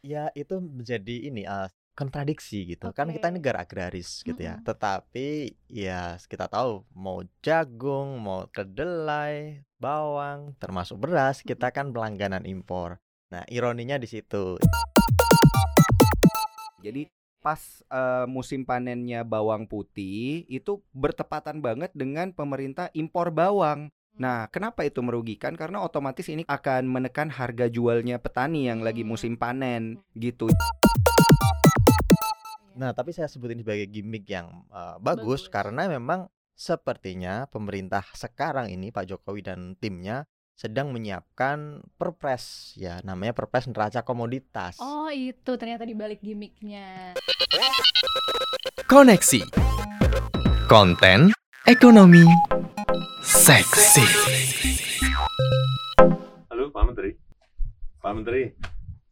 Ya 0.00 0.32
itu 0.32 0.56
menjadi 0.56 1.28
ini, 1.28 1.44
eee, 1.44 1.68
kontradiksi 1.92 2.64
gitu. 2.72 2.88
Kan 2.96 3.12
kita 3.12 3.28
negara 3.28 3.60
agraris 3.68 4.24
gitu 4.24 4.40
ya, 4.40 4.56
Mhm. 4.56 4.64
tetapi 4.64 5.52
ya 5.68 6.16
kita 6.24 6.48
tahu 6.48 6.88
mau 6.96 7.20
jagung, 7.44 8.16
mau 8.16 8.48
kedelai, 8.48 9.60
bawang, 9.76 10.56
termasuk 10.56 10.96
beras, 11.04 11.44
kita 11.44 11.68
kan 11.68 11.92
berlangganan 11.92 12.48
impor. 12.48 12.96
Nah, 13.28 13.44
ironinya 13.52 14.00
di 14.00 14.08
situ. 14.08 14.56
Jadi 16.80 17.04
pas, 17.44 17.60
eee, 17.92 18.24
musim 18.24 18.64
panennya 18.64 19.20
bawang 19.20 19.68
putih 19.68 20.48
itu 20.48 20.80
bertepatan 20.96 21.60
banget 21.60 21.92
dengan 21.92 22.32
pemerintah 22.32 22.88
impor 22.96 23.28
bawang. 23.28 23.92
Nah, 24.20 24.52
kenapa 24.52 24.84
itu 24.84 25.00
merugikan? 25.00 25.56
Karena 25.56 25.80
otomatis 25.80 26.28
ini 26.28 26.44
akan 26.44 26.84
menekan 26.84 27.32
harga 27.32 27.72
jualnya 27.72 28.20
petani 28.20 28.68
yang 28.68 28.84
lagi 28.84 29.00
Hmm. 29.00 29.16
musim 29.16 29.32
panen 29.40 29.96
gitu. 30.12 30.52
Nah, 32.76 32.92
tapi 32.92 33.16
saya 33.16 33.32
sebut 33.32 33.56
ini 33.56 33.64
sebagai 33.64 33.88
gimmick 33.88 34.28
yang, 34.28 34.68
eee, 34.68 34.96
bagus 35.00 35.48
Bagus. 35.48 35.52
karena 35.52 35.88
memang 35.88 36.28
sepertinya 36.52 37.48
pemerintah 37.48 38.04
sekarang 38.12 38.68
ini 38.68 38.92
Pak 38.92 39.08
Jokowi 39.08 39.40
dan 39.40 39.72
timnya 39.80 40.28
sedang 40.52 40.92
menyiapkan 40.92 41.80
perpres 41.96 42.76
ya, 42.76 43.00
namanya 43.00 43.32
Perpres 43.32 43.64
Neraca 43.72 44.04
Komoditas. 44.04 44.76
Oh, 44.76 45.08
itu 45.08 45.56
ternyata 45.56 45.88
di 45.88 45.96
balik 45.96 46.20
gimmicknya. 46.20 47.16
Koneksi 48.84 49.40
Konten 50.68 51.32
Ekonomi 51.68 52.24
Seksi 53.20 54.00
Halo 56.48 56.72
Pak 56.72 56.84
Menteri. 56.88 57.12
Pak 58.00 58.12
Menteri, 58.16 58.48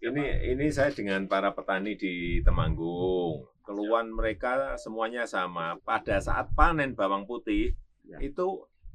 ini 0.01 0.25
ini 0.57 0.73
saya 0.73 0.89
dengan 0.89 1.29
para 1.29 1.53
petani 1.53 2.01
di 2.01 2.41
Temanggung. 2.41 3.45
Keluhan 3.61 4.09
mereka 4.17 4.81
semuanya 4.81 5.29
sama. 5.29 5.77
Pada 5.85 6.25
saat 6.25 6.49
panen 6.57 6.97
bawang 6.97 7.29
putih, 7.29 7.77
itu 8.17 8.47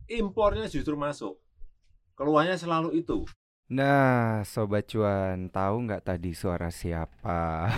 impornya 0.09 0.65
justru 0.65 0.97
masuk. 0.97 1.37
Keluhannya 2.17 2.57
selalu 2.57 3.05
itu. 3.05 3.21
Nah, 3.71 4.43
Sobat 4.43 4.91
Cuan, 4.91 5.47
tahu 5.47 5.87
nggak 5.87 6.03
tadi 6.03 6.35
suara 6.35 6.67
siapa? 6.67 7.71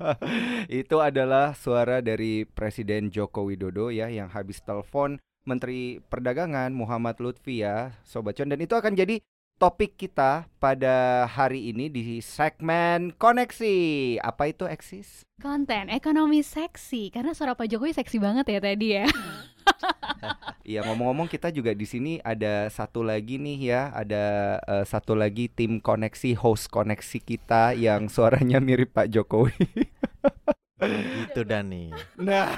Itu 0.72 1.04
adalah 1.04 1.52
suara 1.52 2.00
dari 2.00 2.48
Presiden 2.48 3.12
Joko 3.12 3.44
Widodo 3.44 3.92
ya 3.92 4.08
yang 4.08 4.32
habis 4.32 4.64
telepon 4.64 5.20
Menteri 5.44 6.00
Perdagangan 6.00 6.72
Muhammad 6.72 7.20
Lutfi 7.20 7.60
ya, 7.60 7.92
Sobat 8.08 8.40
Cuan. 8.40 8.48
Dan 8.48 8.64
itu 8.64 8.72
akan 8.72 8.96
jadi 8.96 9.20
topik 9.60 9.98
kita 9.98 10.46
pada 10.62 11.26
hari 11.28 11.74
ini 11.74 11.90
di 11.92 12.24
segmen 12.24 13.12
koneksi. 13.12 13.76
Apa 14.24 14.48
itu 14.48 14.64
eksis? 14.64 15.26
Konten 15.42 15.90
ekonomi 15.92 16.40
seksi 16.40 17.10
karena 17.10 17.34
suara 17.36 17.58
Pak 17.58 17.68
Jokowi 17.68 17.92
seksi 17.92 18.16
banget 18.16 18.48
ya 18.48 18.60
tadi 18.62 18.86
ya. 18.96 19.04
Iya 20.68 20.84
ngomong-ngomong 20.84 21.32
kita 21.32 21.48
juga 21.48 21.72
di 21.72 21.88
sini 21.88 22.20
ada 22.20 22.68
satu 22.68 23.00
lagi 23.00 23.40
nih 23.40 23.58
ya, 23.72 23.82
ada 23.96 24.24
eh, 24.60 24.84
satu 24.84 25.16
lagi 25.16 25.48
tim 25.48 25.80
koneksi 25.80 26.36
host 26.36 26.68
koneksi 26.68 27.18
kita 27.24 27.72
yang 27.72 28.12
suaranya 28.12 28.60
mirip 28.60 28.92
Pak 28.92 29.08
Jokowi. 29.08 29.56
Gitu 30.78 31.42
Dani. 31.42 31.90
Nah, 32.22 32.54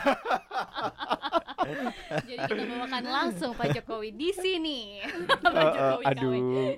Jadi 2.28 2.36
kita 2.36 2.64
bawakan 2.68 3.04
langsung 3.08 3.52
Pak 3.56 3.78
Jokowi 3.78 4.10
di 4.12 4.30
sini. 4.36 4.78
Pak 5.44 5.54
Jokowi 5.54 6.04
KW. 6.04 6.10
aduh, 6.10 6.32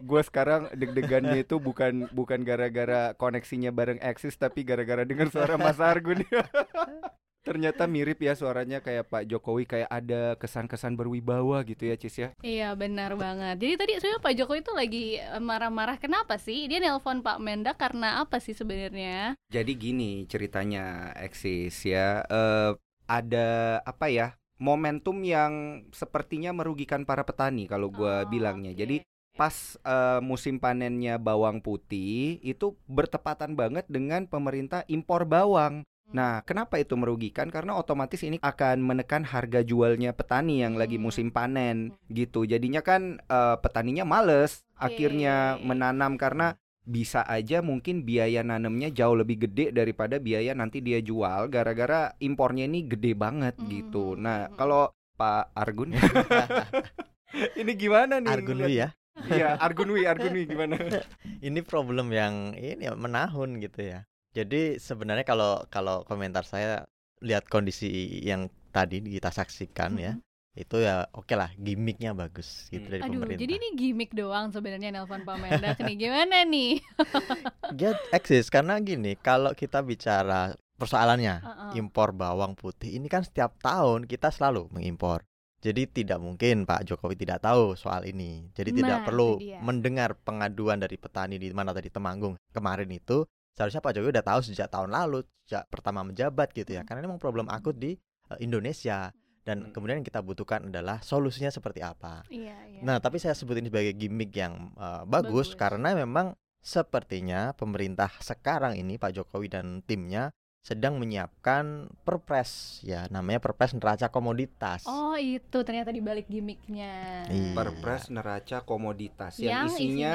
gue 0.04 0.22
sekarang 0.22 0.70
deg-degannya 0.76 1.42
itu 1.42 1.58
bukan 1.58 2.06
bukan 2.14 2.46
gara-gara 2.46 3.16
koneksinya 3.18 3.74
bareng 3.74 3.98
Eksis 3.98 4.38
tapi 4.38 4.62
gara-gara 4.62 5.02
dengar 5.02 5.32
suara 5.34 5.58
Mas 5.58 5.82
Argun. 5.82 6.22
Ternyata 7.52 7.84
mirip 7.84 8.16
ya 8.24 8.32
suaranya 8.32 8.80
kayak 8.80 9.12
Pak 9.12 9.28
Jokowi 9.28 9.68
kayak 9.68 9.90
ada 9.92 10.40
kesan-kesan 10.40 10.96
berwibawa 10.96 11.60
gitu 11.68 11.84
ya 11.84 12.00
Cis 12.00 12.16
ya. 12.16 12.28
Iya 12.40 12.72
benar 12.72 13.12
banget. 13.20 13.60
Jadi 13.60 13.74
tadi 13.76 13.92
sebenarnya 14.00 14.24
Pak 14.24 14.34
Jokowi 14.40 14.60
itu 14.64 14.72
lagi 14.72 15.04
eh, 15.20 15.42
marah-marah 15.42 16.00
kenapa 16.00 16.40
sih? 16.40 16.64
Dia 16.64 16.80
nelpon 16.80 17.20
Pak 17.20 17.36
Mendak 17.44 17.76
karena 17.76 18.24
apa 18.24 18.40
sih 18.40 18.56
sebenarnya? 18.56 19.36
Jadi 19.52 19.72
gini 19.76 20.24
ceritanya 20.24 21.12
Eksis 21.20 21.76
ya 21.84 22.24
eh, 22.24 22.72
ada 23.04 23.48
apa 23.84 24.08
ya 24.08 24.32
momentum 24.56 25.20
yang 25.20 25.84
sepertinya 25.92 26.56
merugikan 26.56 27.04
para 27.04 27.20
petani 27.28 27.68
kalau 27.68 27.92
gua 27.92 28.24
Oh, 28.24 28.30
bilangnya. 28.32 28.72
oke. 28.72 28.80
Jadi 28.80 28.96
pas 29.36 29.76
eh, 29.84 30.20
musim 30.24 30.56
panennya 30.56 31.20
bawang 31.20 31.60
putih 31.60 32.40
itu 32.40 32.76
bertepatan 32.88 33.56
banget 33.60 33.84
dengan 33.92 34.24
pemerintah 34.24 34.88
impor 34.88 35.28
bawang. 35.28 35.84
Nah, 36.12 36.44
kenapa 36.44 36.76
itu 36.78 36.94
merugikan? 36.94 37.48
Karena 37.48 37.76
otomatis 37.76 38.20
ini 38.22 38.36
akan 38.40 38.84
menekan 38.84 39.24
harga 39.24 39.64
jualnya 39.64 40.12
petani 40.12 40.60
yang 40.60 40.76
lagi 40.76 40.96
Hmm. 41.00 41.04
musim 41.08 41.28
panen 41.32 41.96
gitu. 42.12 42.44
Jadinya 42.44 42.84
kan 42.84 43.18
eh, 43.18 43.56
petaninya 43.58 44.04
males 44.04 44.64
akhirnya 44.76 45.56
Oke. 45.58 45.64
menanam 45.66 46.14
karena 46.20 46.54
bisa 46.82 47.22
aja 47.30 47.62
mungkin 47.62 48.02
biaya 48.02 48.42
nanamnya 48.42 48.90
jauh 48.90 49.14
lebih 49.14 49.46
gede 49.46 49.70
daripada 49.70 50.18
biaya 50.18 50.50
nanti 50.52 50.82
dia 50.82 50.98
jual 50.98 51.46
gara-gara 51.46 52.10
impornya 52.18 52.66
ini 52.66 52.84
gede 52.90 53.14
banget 53.14 53.54
gitu. 53.62 54.18
Hmm, 54.18 54.22
Nah, 54.26 54.38
hmm, 54.50 54.56
kalau 54.58 54.90
Pak 55.14 55.54
Argun 55.54 55.94
ini 57.60 57.72
gimana 57.78 58.18
nih? 58.18 58.30
Argunwi 58.34 58.72
ya. 58.82 58.88
Iya, 59.28 59.60
Argunwi, 59.60 60.02
Argunwi 60.08 60.48
gimana? 60.48 60.74
Ini 61.46 61.60
problem 61.62 62.10
yang 62.10 62.56
ini 62.56 62.88
menahun 62.96 63.60
gitu 63.60 63.84
ya. 63.84 64.08
Jadi 64.32 64.80
sebenarnya 64.80 65.22
kalau 65.22 65.60
kalau 65.68 66.04
komentar 66.04 66.42
saya 66.42 66.88
lihat 67.20 67.46
kondisi 67.46 67.88
yang 68.20 68.48
tadi 68.72 69.04
kita 69.04 69.28
saksikan 69.28 69.94
ya, 69.94 70.16
itu 70.52 70.80
ya 70.80 71.04
oke 71.12 71.32
lah 71.32 71.52
gimmicknya 71.54 72.12
bagus 72.12 72.66
gitu 72.68 72.82
Hmm. 72.82 72.92
dari 72.92 73.02
Aduh, 73.04 73.12
pemerintah. 73.20 73.40
jadi 73.40 73.52
ini 73.56 73.68
gimmick 73.72 74.10
doang 74.12 74.48
sebenarnya 74.48 74.88
nelpon 74.90 75.22
Pak 75.22 75.36
Mendak 75.36 75.78
nih. 75.80 75.96
Gimana 75.96 76.44
nih? 76.44 76.80
Get 77.78 77.96
eksis 78.10 78.48
karena 78.48 78.80
gini, 78.80 79.16
kalau 79.16 79.52
kita 79.52 79.80
bicara 79.80 80.52
persoalannya 80.76 81.36
Heeh. 81.38 81.70
impor 81.78 82.10
bawang 82.10 82.56
putih 82.56 82.96
ini 82.96 83.06
kan 83.06 83.22
setiap 83.22 83.54
tahun 83.60 84.04
kita 84.04 84.32
selalu 84.32 84.68
mengimpor. 84.72 85.22
Jadi 85.62 85.86
tidak 85.86 86.18
mungkin 86.18 86.66
Pak 86.66 86.82
Jokowi 86.82 87.14
tidak 87.14 87.38
tahu 87.38 87.78
soal 87.78 88.02
ini. 88.02 88.50
Jadi 88.50 88.74
Nah, 88.74 88.78
tidak 88.82 88.98
perlu 89.06 89.38
mendengar 89.62 90.18
pengaduan 90.18 90.82
dari 90.82 90.98
petani 90.98 91.38
di 91.38 91.54
mana 91.54 91.70
tadi 91.70 91.86
Temanggung 91.86 92.34
kemarin 92.50 92.90
itu. 92.90 93.22
Seharusnya 93.52 93.84
Pak 93.84 93.92
Jokowi 93.92 94.12
udah 94.16 94.26
tahu 94.26 94.40
sejak 94.42 94.68
tahun 94.68 94.90
lalu, 94.90 95.22
sejak 95.44 95.68
pertama 95.68 96.00
menjabat 96.02 96.50
gitu 96.52 96.72
ya. 96.72 96.80
Hmm. 96.80 96.88
Karena 96.88 96.98
ini 97.04 97.06
memang 97.12 97.22
problem 97.22 97.46
akut 97.52 97.76
di 97.76 97.92
eh, 97.94 98.38
Indonesia 98.40 99.12
dan 99.42 99.68
Hmm. 99.68 99.72
kemudian 99.74 100.00
yang 100.00 100.06
kita 100.06 100.22
butuhkan 100.22 100.70
adalah 100.70 101.02
solusinya 101.02 101.50
seperti 101.50 101.82
apa. 101.82 102.22
Iya, 102.30 102.56
iya. 102.70 102.80
Nah, 102.80 103.02
tapi 103.02 103.18
saya 103.18 103.34
sebut 103.34 103.58
ini 103.58 103.68
sebagai 103.68 103.92
gimmick 103.92 104.32
yang 104.32 104.72
eh, 104.74 105.02
bagus, 105.04 105.52
Bagus. 105.52 105.58
karena 105.60 105.92
memang 105.92 106.32
sepertinya 106.62 107.52
pemerintah 107.52 108.08
sekarang 108.22 108.78
ini 108.78 108.94
Pak 108.96 109.12
Jokowi 109.18 109.50
dan 109.50 109.82
timnya 109.82 110.30
sedang 110.62 110.94
menyiapkan 111.02 111.90
perpres 112.06 112.78
ya, 112.86 113.10
namanya 113.10 113.42
Perpres 113.42 113.74
Neraca 113.74 114.14
Komoditas. 114.14 114.86
Oh, 114.86 115.18
itu 115.18 115.58
ternyata 115.66 115.90
di 115.90 115.98
balik 115.98 116.30
gimmicknya. 116.30 117.26
Iya. 117.26 117.50
Perpres 117.50 118.14
neraca 118.14 118.62
komoditas 118.62 119.42
yang, 119.42 119.66
Yang 119.66 119.74
isinya, 119.74 120.14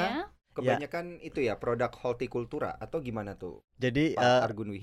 kebanyakan 0.58 1.22
itu 1.22 1.40
ya 1.44 1.54
produk 1.56 1.90
hortikultura 1.94 2.74
atau 2.76 2.98
gimana 2.98 3.38
tuh 3.38 3.62
Jadi 3.78 4.18
Pak 4.18 4.22
eh, 4.22 4.46
Argunwi? 4.46 4.80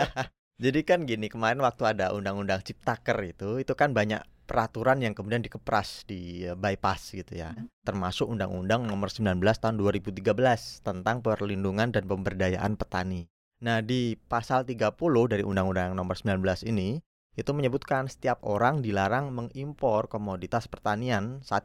jadi 0.64 0.80
kan 0.82 1.04
gini, 1.04 1.28
kemarin 1.28 1.60
waktu 1.60 1.84
ada 1.84 2.16
undang-undang 2.16 2.64
Ciptaker 2.64 3.18
itu, 3.24 3.60
itu 3.60 3.72
kan 3.76 3.92
banyak 3.92 4.24
peraturan 4.48 5.00
yang 5.00 5.14
kemudian 5.14 5.40
dikepras 5.40 6.04
di 6.04 6.44
eh, 6.44 6.56
bypass 6.56 7.14
gitu 7.14 7.32
ya. 7.38 7.54
Termasuk 7.86 8.28
Undang-Undang 8.28 8.84
Nomor 8.84 9.08
19 9.08 9.40
Tahun 9.40 9.76
2013 9.78 10.22
tentang 10.84 11.24
perlindungan 11.24 11.94
dan 11.94 12.04
pemberdayaan 12.04 12.76
petani. 12.76 13.30
Nah, 13.62 13.78
di 13.78 14.18
pasal 14.18 14.66
30 14.66 14.98
dari 15.30 15.46
Undang-Undang 15.46 15.94
Nomor 15.94 16.18
19 16.18 16.66
ini 16.66 16.98
itu 17.32 17.48
menyebutkan 17.56 18.12
setiap 18.12 18.44
orang 18.44 18.84
dilarang 18.84 19.32
mengimpor 19.32 20.12
komoditas 20.12 20.68
pertanian 20.68 21.40
saat 21.40 21.64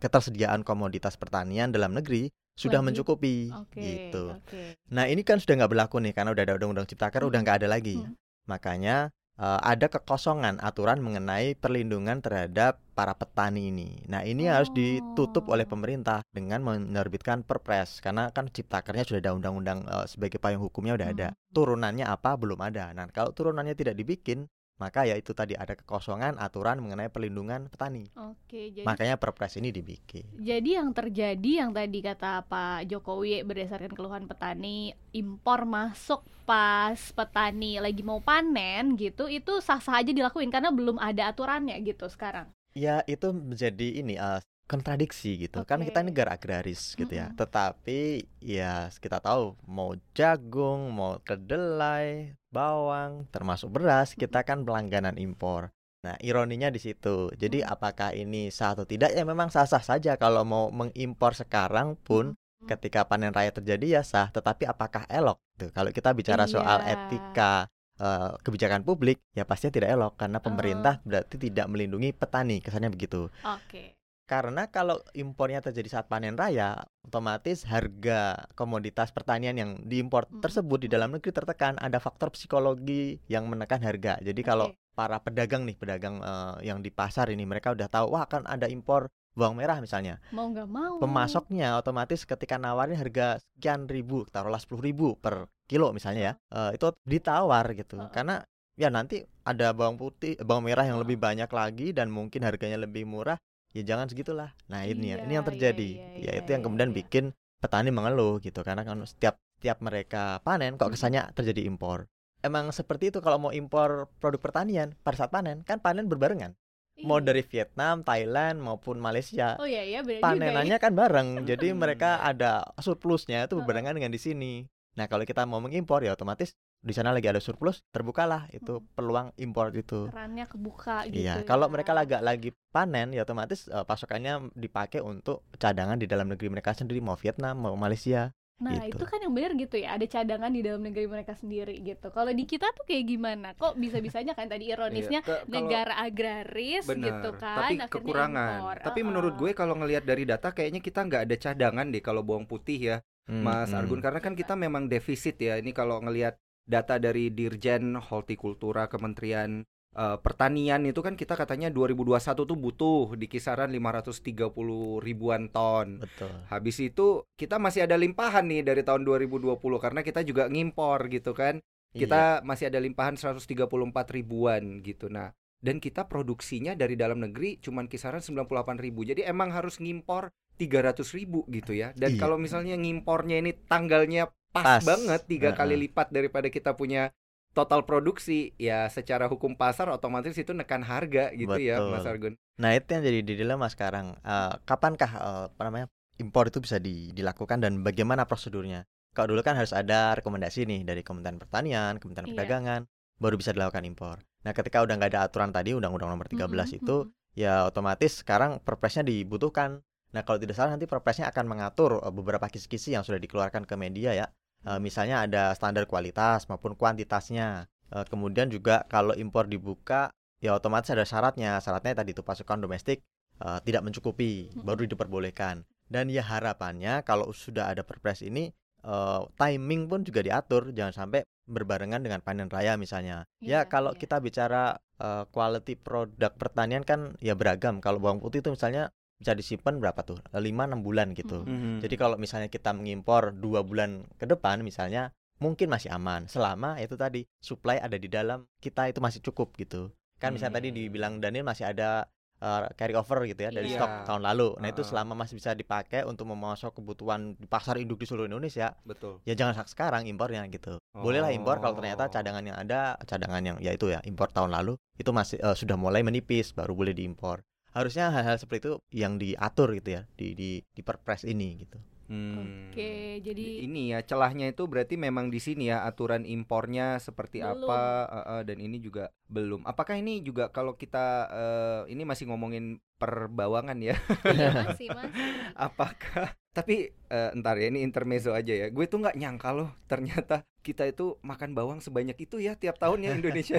ketersediaan 0.00 0.64
komoditas 0.64 1.20
pertanian 1.20 1.68
dalam 1.68 1.92
negeri 1.92 2.32
sudah 2.54 2.78
Wajib. 2.78 2.86
mencukupi 2.90 3.50
Oke, 3.50 3.82
gitu. 3.82 4.24
oke. 4.32 4.62
Nah, 4.90 5.04
ini 5.06 5.22
kan 5.22 5.42
sudah 5.42 5.58
nggak 5.58 5.70
berlaku 5.70 5.98
nih 5.98 6.14
karena 6.14 6.30
udah 6.30 6.42
ada 6.42 6.54
Undang-Undang 6.54 6.86
Ciptaker 6.86 7.22
udah 7.22 7.34
Hmm. 7.34 7.44
nggak 7.44 7.58
ada 7.62 7.68
lagi. 7.68 7.98
Hmm. 7.98 8.14
Makanya 8.46 9.10
eh, 9.34 9.60
ada 9.66 9.90
kekosongan 9.90 10.62
aturan 10.62 11.02
mengenai 11.02 11.58
perlindungan 11.58 12.22
terhadap 12.22 12.78
para 12.94 13.18
petani 13.18 13.66
ini. 13.66 13.98
Nah, 14.06 14.22
ini 14.22 14.46
harus 14.46 14.70
ditutup 14.70 15.50
oleh 15.50 15.66
Oh. 15.66 15.74
pemerintah 15.74 16.22
dengan 16.30 16.62
menerbitkan 16.62 17.42
perpres 17.42 17.98
karena 17.98 18.30
kan 18.30 18.46
ciptakernya 18.46 19.02
sudah 19.02 19.18
ada 19.18 19.34
undang-undang 19.34 19.90
eh, 19.90 20.06
sebagai 20.06 20.38
payung 20.38 20.62
hukumnya 20.62 20.94
udah 20.94 21.08
ada. 21.10 21.28
Hmm. 21.34 21.50
Turunannya 21.50 22.06
apa 22.06 22.38
belum 22.38 22.62
ada. 22.62 22.94
Nah, 22.94 23.10
kalau 23.10 23.34
turunannya 23.34 23.74
tidak 23.74 23.98
dibikin 23.98 24.46
maka 24.74 25.06
ya 25.06 25.14
itu 25.14 25.30
tadi 25.30 25.54
ada 25.54 25.78
kekosongan 25.78 26.34
aturan 26.42 26.82
mengenai 26.82 27.06
perlindungan 27.06 27.70
petani. 27.70 28.10
Oke, 28.18 28.74
jadi 28.74 28.82
Makanya 28.82 29.16
Perpres 29.22 29.54
ini 29.54 29.70
dibikin. 29.70 30.26
Jadi 30.34 30.74
yang 30.74 30.90
terjadi 30.90 31.50
yang 31.62 31.70
tadi 31.70 32.02
kata 32.02 32.42
Pak 32.50 32.90
Jokowi 32.90 33.46
berdasarkan 33.46 33.94
keluhan 33.94 34.26
petani 34.26 34.90
impor 35.14 35.62
masuk 35.62 36.26
pas 36.42 36.98
petani 37.14 37.78
lagi 37.80 38.02
mau 38.02 38.18
panen 38.20 38.98
gitu 38.98 39.30
itu 39.30 39.62
sah-sah 39.62 40.02
aja 40.02 40.12
dilakuin 40.12 40.52
karena 40.52 40.74
belum 40.74 40.98
ada 40.98 41.30
aturannya 41.30 41.78
gitu 41.86 42.10
sekarang. 42.10 42.50
Ya 42.74 43.06
itu 43.06 43.30
menjadi 43.30 44.02
ini 44.02 44.18
eh, 44.18 44.42
kontradiksi 44.64 45.36
gitu. 45.38 45.62
Kan 45.68 45.84
kita 45.84 46.00
Oke. 46.00 46.08
negara 46.08 46.36
agraris 46.36 46.96
gitu 46.96 47.12
ya. 47.12 47.30
Tetapi 47.36 48.24
ya 48.40 48.88
kita 48.88 49.20
tahu 49.20 49.56
mau 49.68 49.92
jagung, 50.16 50.92
mau 50.92 51.20
kedelai, 51.20 52.32
bawang, 52.48 53.28
termasuk 53.28 53.70
beras, 53.72 54.16
kita 54.16 54.42
kan 54.42 54.64
pelangganan 54.64 55.16
impor. 55.20 55.70
Nah, 56.04 56.20
ironinya 56.20 56.68
di 56.68 56.80
situ. 56.80 57.32
Jadi 57.32 57.64
Mm. 57.64 57.68
apakah 57.72 58.12
ini 58.12 58.52
sah 58.52 58.76
atau 58.76 58.84
tidak? 58.84 59.16
Ya 59.16 59.24
memang 59.24 59.48
sah-sah 59.48 59.80
saja 59.80 60.20
kalau 60.20 60.44
mau 60.44 60.68
mengimpor 60.68 61.32
sekarang 61.32 61.96
pun 61.96 62.36
Mm. 62.36 62.68
ketika 62.68 63.08
panen 63.08 63.32
raya 63.32 63.48
terjadi 63.52 64.00
ya 64.00 64.02
sah, 64.04 64.28
tetapi 64.28 64.68
apakah 64.68 65.08
elok? 65.08 65.40
Tuh, 65.56 65.72
kalau 65.72 65.88
kita 65.92 66.12
bicara 66.12 66.44
soal 66.44 66.84
Iya. 66.84 66.92
etika 66.96 67.68
eh, 67.94 68.34
kebijakan 68.42 68.82
publik, 68.82 69.22
ya 69.38 69.46
pastinya 69.46 69.78
tidak 69.78 69.90
elok 69.94 70.12
karena 70.18 70.42
pemerintah 70.42 70.98
berarti 71.06 71.38
tidak 71.38 71.70
melindungi 71.70 72.10
petani, 72.10 72.58
kesannya 72.58 72.90
begitu. 72.90 73.30
Oke. 73.46 73.94
Karena 74.34 74.66
kalau 74.66 74.98
impornya 75.14 75.62
terjadi 75.62 75.94
saat 75.94 76.10
panen 76.10 76.34
raya, 76.34 76.82
otomatis 77.06 77.62
harga 77.70 78.50
komoditas 78.58 79.14
pertanian 79.14 79.54
yang 79.54 79.70
diimpor 79.86 80.26
Mm-mm, 80.26 80.42
tersebut 80.42 80.82
di 80.82 80.88
dalam 80.90 81.14
negeri 81.14 81.30
tertekan. 81.30 81.78
Ada 81.78 82.02
faktor 82.02 82.34
psikologi 82.34 83.22
yang 83.30 83.46
menekan 83.46 83.78
harga. 83.86 84.18
Jadi 84.18 84.42
kalau 84.42 84.74
Oke. 84.74 84.98
para 84.98 85.22
pedagang 85.22 85.62
nih, 85.62 85.78
pedagang 85.78 86.18
eh, 86.18 86.66
yang 86.66 86.82
di 86.82 86.90
pasar 86.90 87.30
ini, 87.30 87.46
mereka 87.46 87.78
udah 87.78 87.86
tahu, 87.86 88.10
wah 88.10 88.26
akan 88.26 88.50
ada 88.50 88.66
impor 88.66 89.06
bawang 89.38 89.54
merah 89.54 89.78
misalnya. 89.78 90.18
Mau 90.34 90.50
nggak 90.50 90.66
mau. 90.66 90.98
Pemasoknya 90.98 91.78
otomatis 91.78 92.26
ketika 92.26 92.58
nawarin 92.58 92.98
harga 92.98 93.38
sekian 93.38 93.86
ribu, 93.86 94.26
taruhlah 94.34 94.58
sepuluh 94.58 94.82
ribu 94.82 95.14
per 95.14 95.46
kilo 95.70 95.94
misalnya 95.94 96.34
ya, 96.34 96.34
eh, 96.58 96.70
itu 96.74 96.90
ditawar 97.06 97.70
gitu. 97.78 98.02
Heeh. 98.02 98.10
Karena 98.10 98.42
ya 98.74 98.90
nanti 98.90 99.22
ada 99.46 99.70
bawang 99.70 99.94
putih, 99.94 100.34
bawang 100.42 100.66
merah 100.66 100.82
yang 100.82 100.98
Heeh. 100.98 101.06
lebih 101.06 101.22
banyak 101.22 101.50
lagi 101.54 101.94
dan 101.94 102.10
mungkin 102.10 102.42
harganya 102.42 102.82
lebih 102.82 103.06
murah. 103.06 103.38
Ya 103.74 103.82
jangan 103.84 104.06
segitulah. 104.06 104.54
Nah 104.70 104.86
ini 104.86 105.10
ya, 105.10 105.20
ini 105.20 105.34
yang 105.34 105.42
Iya, 105.42 105.50
iya, 105.50 105.50
terjadi. 105.50 105.90
iya, 105.90 106.06
Ya 106.14 106.30
iya, 106.30 106.32
itu 106.38 106.48
yang 106.48 106.62
iya, 106.62 106.66
kemudian 106.70 106.90
iya. 106.90 106.96
bikin 106.96 107.24
petani 107.58 107.90
mengeluh 107.90 108.38
gitu. 108.38 108.62
Karena 108.62 108.86
kan 108.86 109.02
setiap 109.02 109.34
setiap 109.58 109.82
mereka 109.82 110.38
panen 110.40 110.78
kok 110.78 110.88
Mm. 110.88 110.94
kesannya 110.94 111.22
terjadi 111.34 111.66
impor. 111.66 112.06
Emang 112.38 112.70
seperti 112.70 113.10
itu 113.10 113.18
kalau 113.18 113.40
mau 113.40 113.50
impor 113.50 114.06
produk 114.18 114.38
pertanian 114.38 114.94
pada 115.00 115.16
saat 115.16 115.30
panen 115.30 115.64
kan 115.64 115.80
panen 115.80 116.06
berbarengan. 116.06 116.54
Mau 117.02 117.18
Iya. 117.18 117.26
dari 117.26 117.42
Vietnam, 117.42 118.06
Thailand 118.06 118.62
maupun 118.62 119.02
Malaysia 119.02 119.58
Oh 119.58 119.66
iya 119.66 119.82
iya 119.82 120.00
benar 120.00 120.22
juga 120.22 120.22
ya. 120.22 120.54
panenannya 120.54 120.78
kan 120.78 120.92
bareng. 120.94 121.28
Jadi 121.42 121.68
Hmm. 121.68 121.78
mereka 121.82 122.22
ada 122.22 122.62
surplusnya 122.78 123.44
itu 123.44 123.58
berbarengan 123.58 123.90
dengan 123.92 124.14
di 124.14 124.20
sini. 124.20 124.54
Nah, 124.94 125.10
kalau 125.10 125.26
kita 125.26 125.42
mau 125.42 125.58
mengimpor 125.58 126.06
ya 126.06 126.14
otomatis 126.14 126.54
di 126.84 126.92
sana 126.92 127.10
lagi 127.10 127.24
ada 127.24 127.40
surplus, 127.40 127.80
terbukalah 127.88 128.46
itu 128.50 128.76
Hmm. 128.76 128.86
peluang 128.92 129.28
impor 129.36 129.72
itu. 129.72 130.06
kerannya 130.06 130.44
kebuka 130.44 131.08
gitu. 131.08 131.24
Iya, 131.24 131.40
ya. 131.40 131.42
kalau 131.42 131.66
mereka 131.66 131.90
lagi 131.90 132.12
lagi 132.14 132.50
panen 132.68 133.10
ya 133.10 133.24
otomatis 133.24 133.64
eh, 133.66 133.82
pasokannya 133.82 134.52
dipakai 134.52 135.00
untuk 135.00 135.40
cadangan 135.54 135.96
di 135.96 136.04
dalam 136.04 136.28
negeri 136.28 136.52
mereka 136.52 136.70
sendiri 136.70 137.00
mau 137.00 137.16
Vietnam, 137.16 137.56
mau 137.58 137.74
Malaysia. 137.74 138.30
Nah, 138.54 138.86
gitu. 138.86 139.02
itu 139.02 139.04
kan 139.04 139.18
yang 139.18 139.34
benar 139.34 139.52
gitu 139.56 139.76
ya, 139.76 139.98
ada 139.98 140.06
cadangan 140.06 140.46
di 140.46 140.62
dalam 140.62 140.78
negeri 140.78 141.10
mereka 141.10 141.34
sendiri 141.34 141.74
gitu. 141.80 142.06
Kalau 142.08 142.30
di 142.30 142.44
kita 142.44 142.70
tuh 142.70 142.84
kayak 142.84 143.04
gimana? 143.04 143.48
Kok 143.52 143.74
bisa-bisanya 143.74 144.30
kan 144.32 144.46
tadi 144.46 144.70
ironisnya 144.70 145.20
Iya, 145.20 145.26
ke- 145.26 145.42
kalau- 145.42 145.50
negara 145.50 145.94
agraris 145.98 146.86
Benar, 146.86 147.02
gitu 147.02 147.30
kan, 147.34 147.56
tapi 147.58 147.74
akhirnya 147.74 147.88
kekurangan. 147.90 148.50
impor. 148.54 148.76
Tapi 148.78 148.94
Heeh. 148.94 149.08
menurut 149.10 149.34
gue 149.34 149.50
kalau 149.52 149.74
ngelihat 149.74 150.04
dari 150.04 150.22
data 150.22 150.48
kayaknya 150.50 150.78
kita 150.78 151.02
nggak 151.02 151.22
ada 151.24 151.36
cadangan 151.36 151.86
deh 151.88 151.98
kalau 151.98 152.22
bawang 152.22 152.46
putih 152.46 152.78
ya, 152.78 152.96
Hmm, 153.24 153.40
Mas 153.40 153.72
hmm. 153.72 153.80
Argun 153.80 153.98
karena 153.98 154.20
kan 154.20 154.32
kita 154.32 154.52
memang 154.54 154.84
defisit 154.84 155.34
ya. 155.36 155.56
Ini 155.56 155.72
kalau 155.72 155.98
ngelihat 155.98 156.36
data 156.64 156.96
dari 156.96 157.28
Dirjen 157.28 157.96
Hortikultura 157.96 158.88
Kementerian 158.88 159.62
eh, 159.94 160.16
Pertanian 160.18 160.82
itu 160.88 161.00
kan 161.04 161.14
kita 161.14 161.36
katanya 161.36 161.68
2021 161.70 162.34
tuh 162.34 162.58
butuh 162.58 163.04
di 163.14 163.28
kisaran 163.28 163.70
530 163.70 165.04
ribuan 165.04 165.52
ton. 165.52 166.00
Betul. 166.02 166.32
Habis 166.48 166.76
itu 166.82 167.22
kita 167.36 167.60
masih 167.60 167.86
ada 167.86 167.94
limpahan 167.94 168.44
nih 168.48 168.64
dari 168.64 168.82
tahun 168.82 169.04
2020 169.06 169.54
karena 169.78 170.00
kita 170.02 170.20
juga 170.26 170.48
ngimpor 170.48 171.06
gitu 171.12 171.30
kan. 171.36 171.60
Iya. 171.94 172.00
Kita 172.08 172.22
masih 172.42 172.74
ada 172.74 172.82
limpahan 172.82 173.14
134 173.14 174.10
ribuan 174.10 174.82
gitu. 174.82 175.06
Nah, 175.06 175.30
dan 175.62 175.78
kita 175.78 176.10
produksinya 176.10 176.74
dari 176.74 176.98
dalam 176.98 177.22
negeri 177.22 177.62
cuman 177.62 177.86
kisaran 177.86 178.18
98 178.20 178.82
ribu. 178.82 179.06
Jadi 179.06 179.22
emang 179.22 179.54
harus 179.54 179.78
ngimpor 179.78 180.34
300 180.58 181.06
ribu 181.14 181.46
gitu 181.48 181.70
ya. 181.70 181.94
Dan 181.94 182.18
Iya. 182.18 182.20
kalau 182.20 182.36
misalnya 182.36 182.74
ngimpornya 182.74 183.38
ini 183.38 183.54
tanggalnya 183.70 184.26
pas, 184.54 184.78
Pas. 184.78 184.82
banget 184.86 185.20
tiga 185.26 185.50
Heeh. 185.50 185.58
kali 185.58 185.74
lipat 185.84 186.14
daripada 186.14 186.46
kita 186.46 186.78
punya 186.78 187.10
total 187.54 187.82
produksi, 187.86 188.54
ya 188.58 188.86
secara 188.90 189.26
hukum 189.26 189.54
pasar 189.54 189.86
otomatis 189.90 190.34
itu 190.34 190.50
nekan 190.54 190.82
harga 190.82 191.30
gitu 191.34 191.54
ya, 191.58 191.78
Betul. 191.78 191.90
Mas 191.90 192.06
Argun. 192.06 192.34
Nah, 192.58 192.70
itu 192.74 192.86
yang 192.90 193.02
jadi 193.02 193.20
dilema 193.22 193.66
sekarang. 193.66 194.14
Eh, 194.22 194.52
kapankah 194.62 195.10
eh, 195.10 195.44
apa 195.50 195.62
namanya? 195.66 195.86
impor 196.14 196.46
itu 196.46 196.62
bisa 196.62 196.78
di- 196.78 197.10
dilakukan 197.10 197.58
dan 197.58 197.82
bagaimana 197.82 198.22
prosedurnya? 198.22 198.86
Kalau 199.10 199.34
dulu 199.34 199.42
kan 199.42 199.58
harus 199.58 199.74
ada 199.74 200.14
rekomendasi 200.14 200.62
nih 200.62 200.86
dari 200.86 201.02
Kementerian 201.02 201.42
Pertanian, 201.42 201.98
Kementerian 201.98 202.30
Iya. 202.30 202.34
Perdagangan, 202.38 202.80
baru 203.18 203.34
bisa 203.34 203.50
dilakukan 203.50 203.82
impor. 203.82 204.22
Nah, 204.46 204.54
ketika 204.54 204.82
udah 204.82 204.94
nggak 204.94 205.10
ada 205.14 205.26
aturan 205.26 205.50
tadi 205.50 205.74
Undang-Undang 205.74 206.10
Nomor 206.14 206.26
13 206.30 206.46
Mm-mm, 206.70 206.78
itu, 206.82 206.96
mm-mm. 207.06 207.34
ya 207.34 207.66
otomatis 207.66 208.22
sekarang 208.22 208.62
perpresnya 208.62 209.02
dibutuhkan. 209.02 209.82
Nah, 210.14 210.22
kalau 210.22 210.38
tidak 210.38 210.54
salah 210.54 210.78
nanti 210.78 210.86
perpresnya 210.86 211.30
akan 211.30 211.46
mengatur 211.50 211.98
eh, 211.98 212.10
beberapa 212.14 212.46
kisi-kisi 212.46 212.94
yang 212.94 213.02
sudah 213.02 213.18
dikeluarkan 213.18 213.66
ke 213.66 213.74
media 213.74 214.14
ya. 214.14 214.26
Eh, 214.64 214.80
misalnya 214.80 215.28
ada 215.28 215.52
standar 215.52 215.84
kualitas 215.84 216.48
maupun 216.48 216.72
kuantitasnya. 216.72 217.68
Eh, 217.92 218.04
kemudian 218.08 218.48
juga 218.48 218.88
kalau 218.88 219.12
impor 219.12 219.44
dibuka, 219.44 220.08
ya 220.40 220.56
otomatis 220.56 220.88
ada 220.88 221.04
syaratnya. 221.04 221.60
Syaratnya 221.60 222.00
tadi 222.00 222.16
itu 222.16 222.24
pasukan 222.24 222.64
domestik 222.64 223.04
eh, 223.44 223.58
tidak 223.64 223.84
mencukupi, 223.84 224.56
baru 224.64 224.88
diperbolehkan. 224.88 225.68
Dan 225.84 226.08
ya 226.08 226.24
harapannya 226.24 227.04
kalau 227.04 227.28
sudah 227.36 227.68
ada 227.68 227.84
perpres 227.84 228.24
ini 228.24 228.48
eh, 228.84 229.20
timing 229.36 229.92
pun 229.92 230.00
juga 230.00 230.24
diatur, 230.24 230.72
jangan 230.72 231.06
sampai 231.06 231.28
berbarengan 231.44 232.00
dengan 232.00 232.24
panen 232.24 232.48
raya 232.48 232.80
misalnya. 232.80 233.28
Iya, 233.44 233.68
ya 233.68 233.68
kalau 233.68 233.92
iya. 233.92 234.00
kita 234.00 234.16
bicara 234.24 234.80
eh, 234.96 235.24
quality 235.28 235.76
produk 235.76 236.32
pertanian 236.32 236.82
kan 236.88 237.20
ya 237.20 237.36
beragam. 237.36 237.84
Kalau 237.84 238.00
bawang 238.00 238.24
putih 238.24 238.40
itu 238.40 238.48
misalnya 238.48 238.88
bisa 239.16 239.32
disimpan 239.32 239.78
berapa 239.78 240.00
tuh? 240.02 240.18
5-6 240.30 240.80
bulan 240.80 241.12
gitu. 241.12 241.42
Mm-mm. 241.42 241.78
Jadi 241.80 241.94
kalau 241.94 242.16
misalnya 242.16 242.48
kita 242.48 242.70
mengimpor 242.70 243.30
dua 243.30 243.62
bulan 243.62 244.04
ke 244.16 244.24
depan 244.24 244.60
misalnya 244.60 245.10
mungkin 245.36 245.66
masih 245.66 245.90
aman 245.90 246.24
selama 246.24 246.78
itu 246.78 246.94
tadi 246.94 247.26
supply 247.38 247.76
ada 247.76 247.98
di 247.98 248.06
dalam 248.06 248.46
kita 248.58 248.86
itu 248.86 248.98
masih 248.98 249.20
cukup 249.20 249.54
gitu. 249.56 249.90
Kan 250.16 250.32
misalnya 250.32 250.58
tadi 250.58 250.70
Hmm. 250.70 250.78
dibilang 250.78 251.14
Daniel 251.18 251.44
masih 251.44 251.66
ada 251.66 252.06
uh, 252.38 252.70
carry 252.74 252.92
over 252.92 253.24
gitu 253.24 253.40
ya 253.40 253.50
dari 253.50 253.72
Iya. 253.72 253.78
stok 253.78 253.90
tahun 254.04 254.22
lalu. 254.22 254.56
Nah, 254.58 254.68
itu 254.68 254.80
Heeh. 254.80 254.90
selama 254.90 255.12
masih 255.16 255.34
bisa 255.36 255.52
dipakai 255.52 256.04
untuk 256.04 256.28
memasok 256.28 256.76
kebutuhan 256.76 257.34
di 257.34 257.46
pasar 257.46 257.76
induk 257.76 257.96
di 257.96 258.06
seluruh 258.06 258.26
Indonesia, 258.26 258.74
Betul. 258.84 259.20
ya 259.22 259.32
jangan 259.32 259.64
sekarang 259.64 260.04
impornya 260.04 260.44
gitu. 260.46 260.76
Bolehlah 260.92 261.30
impor 261.30 261.58
kalau 261.58 261.74
ternyata 261.74 262.06
Oh. 262.06 262.12
cadangan 262.12 262.44
yang 262.44 262.54
ada, 262.54 262.94
cadangan 263.02 263.42
yang 263.42 263.56
ya 263.58 263.72
itu 263.72 263.88
ya 263.88 263.98
impor 264.02 264.28
tahun 264.28 264.52
lalu 264.52 264.76
itu 264.94 265.10
masih 265.10 265.40
eh, 265.40 265.56
sudah 265.56 265.74
mulai 265.74 266.00
menipis 266.00 266.52
baru 266.52 266.72
boleh 266.72 266.92
diimpor. 266.92 267.42
Harusnya 267.74 268.14
hal-hal 268.14 268.38
seperti 268.38 268.70
itu 268.70 268.74
yang 268.94 269.18
diatur 269.18 269.74
gitu 269.74 270.00
ya 270.00 270.02
di 270.14 270.38
di 270.38 270.50
di 270.62 270.82
perpres 270.86 271.26
ini 271.26 271.66
gitu. 271.66 271.78
Hmm. 272.04 272.70
Oke, 272.70 273.18
jadi 273.24 273.64
ini 273.64 273.96
ya 273.96 274.04
celahnya 274.04 274.52
itu 274.52 274.68
berarti 274.68 275.00
memang 275.00 275.32
di 275.32 275.40
sini 275.40 275.72
ya 275.72 275.88
aturan 275.88 276.28
impornya 276.28 277.00
seperti 277.00 277.40
Belum. 277.40 277.64
apa 277.64 277.80
eh, 278.12 278.24
eh, 278.38 278.42
dan 278.44 278.58
ini 278.60 278.76
juga 278.76 279.08
belum. 279.32 279.64
Apakah 279.64 279.96
ini 279.96 280.20
juga 280.20 280.52
kalau 280.52 280.76
kita 280.76 281.06
eh, 281.32 281.80
ini 281.96 282.04
masih 282.04 282.28
ngomongin 282.28 282.76
perbawangan 283.00 283.80
ya? 283.80 283.96
iya, 284.28 284.52
masih 284.68 284.92
masih. 284.92 285.24
Apakah 285.56 286.36
tapi 286.54 286.94
eh, 287.10 287.30
entar 287.34 287.58
ya 287.58 287.66
ini 287.66 287.82
intermezzo 287.82 288.30
aja 288.30 288.54
ya. 288.54 288.70
Gue 288.70 288.86
tuh 288.86 289.02
nggak 289.02 289.18
nyangka 289.18 289.50
loh 289.50 289.74
ternyata 289.90 290.46
kita 290.64 290.88
itu 290.88 291.20
makan 291.20 291.52
bawang 291.52 291.82
sebanyak 291.84 292.16
itu 292.16 292.40
ya 292.40 292.56
tiap 292.56 292.80
tahun 292.80 293.04
ya 293.04 293.10
Indonesia. 293.18 293.58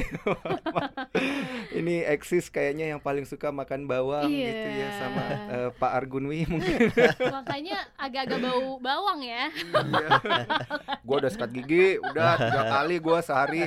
ini 1.79 2.01
eksis 2.07 2.49
kayaknya 2.49 2.95
yang 2.95 3.03
paling 3.03 3.27
suka 3.27 3.53
makan 3.53 3.85
bawang 3.85 4.31
gitu 4.31 4.69
ya 4.73 4.89
sama 4.97 5.23
eh, 5.51 5.69
Pak 5.75 5.91
Argunwi 5.91 6.47
mungkin. 6.47 6.89
Makanya 7.35 7.83
agak-agak 7.99 8.39
bau 8.41 8.79
bawang 8.81 9.21
ya. 9.21 9.51
Iya. 9.85 10.17
gue 11.05 11.15
udah 11.19 11.31
sikat 11.31 11.51
gigi, 11.53 12.01
udah 12.01 12.39
tiga 12.39 12.63
kali 12.73 12.95
gue 12.97 13.19
sehari. 13.21 13.63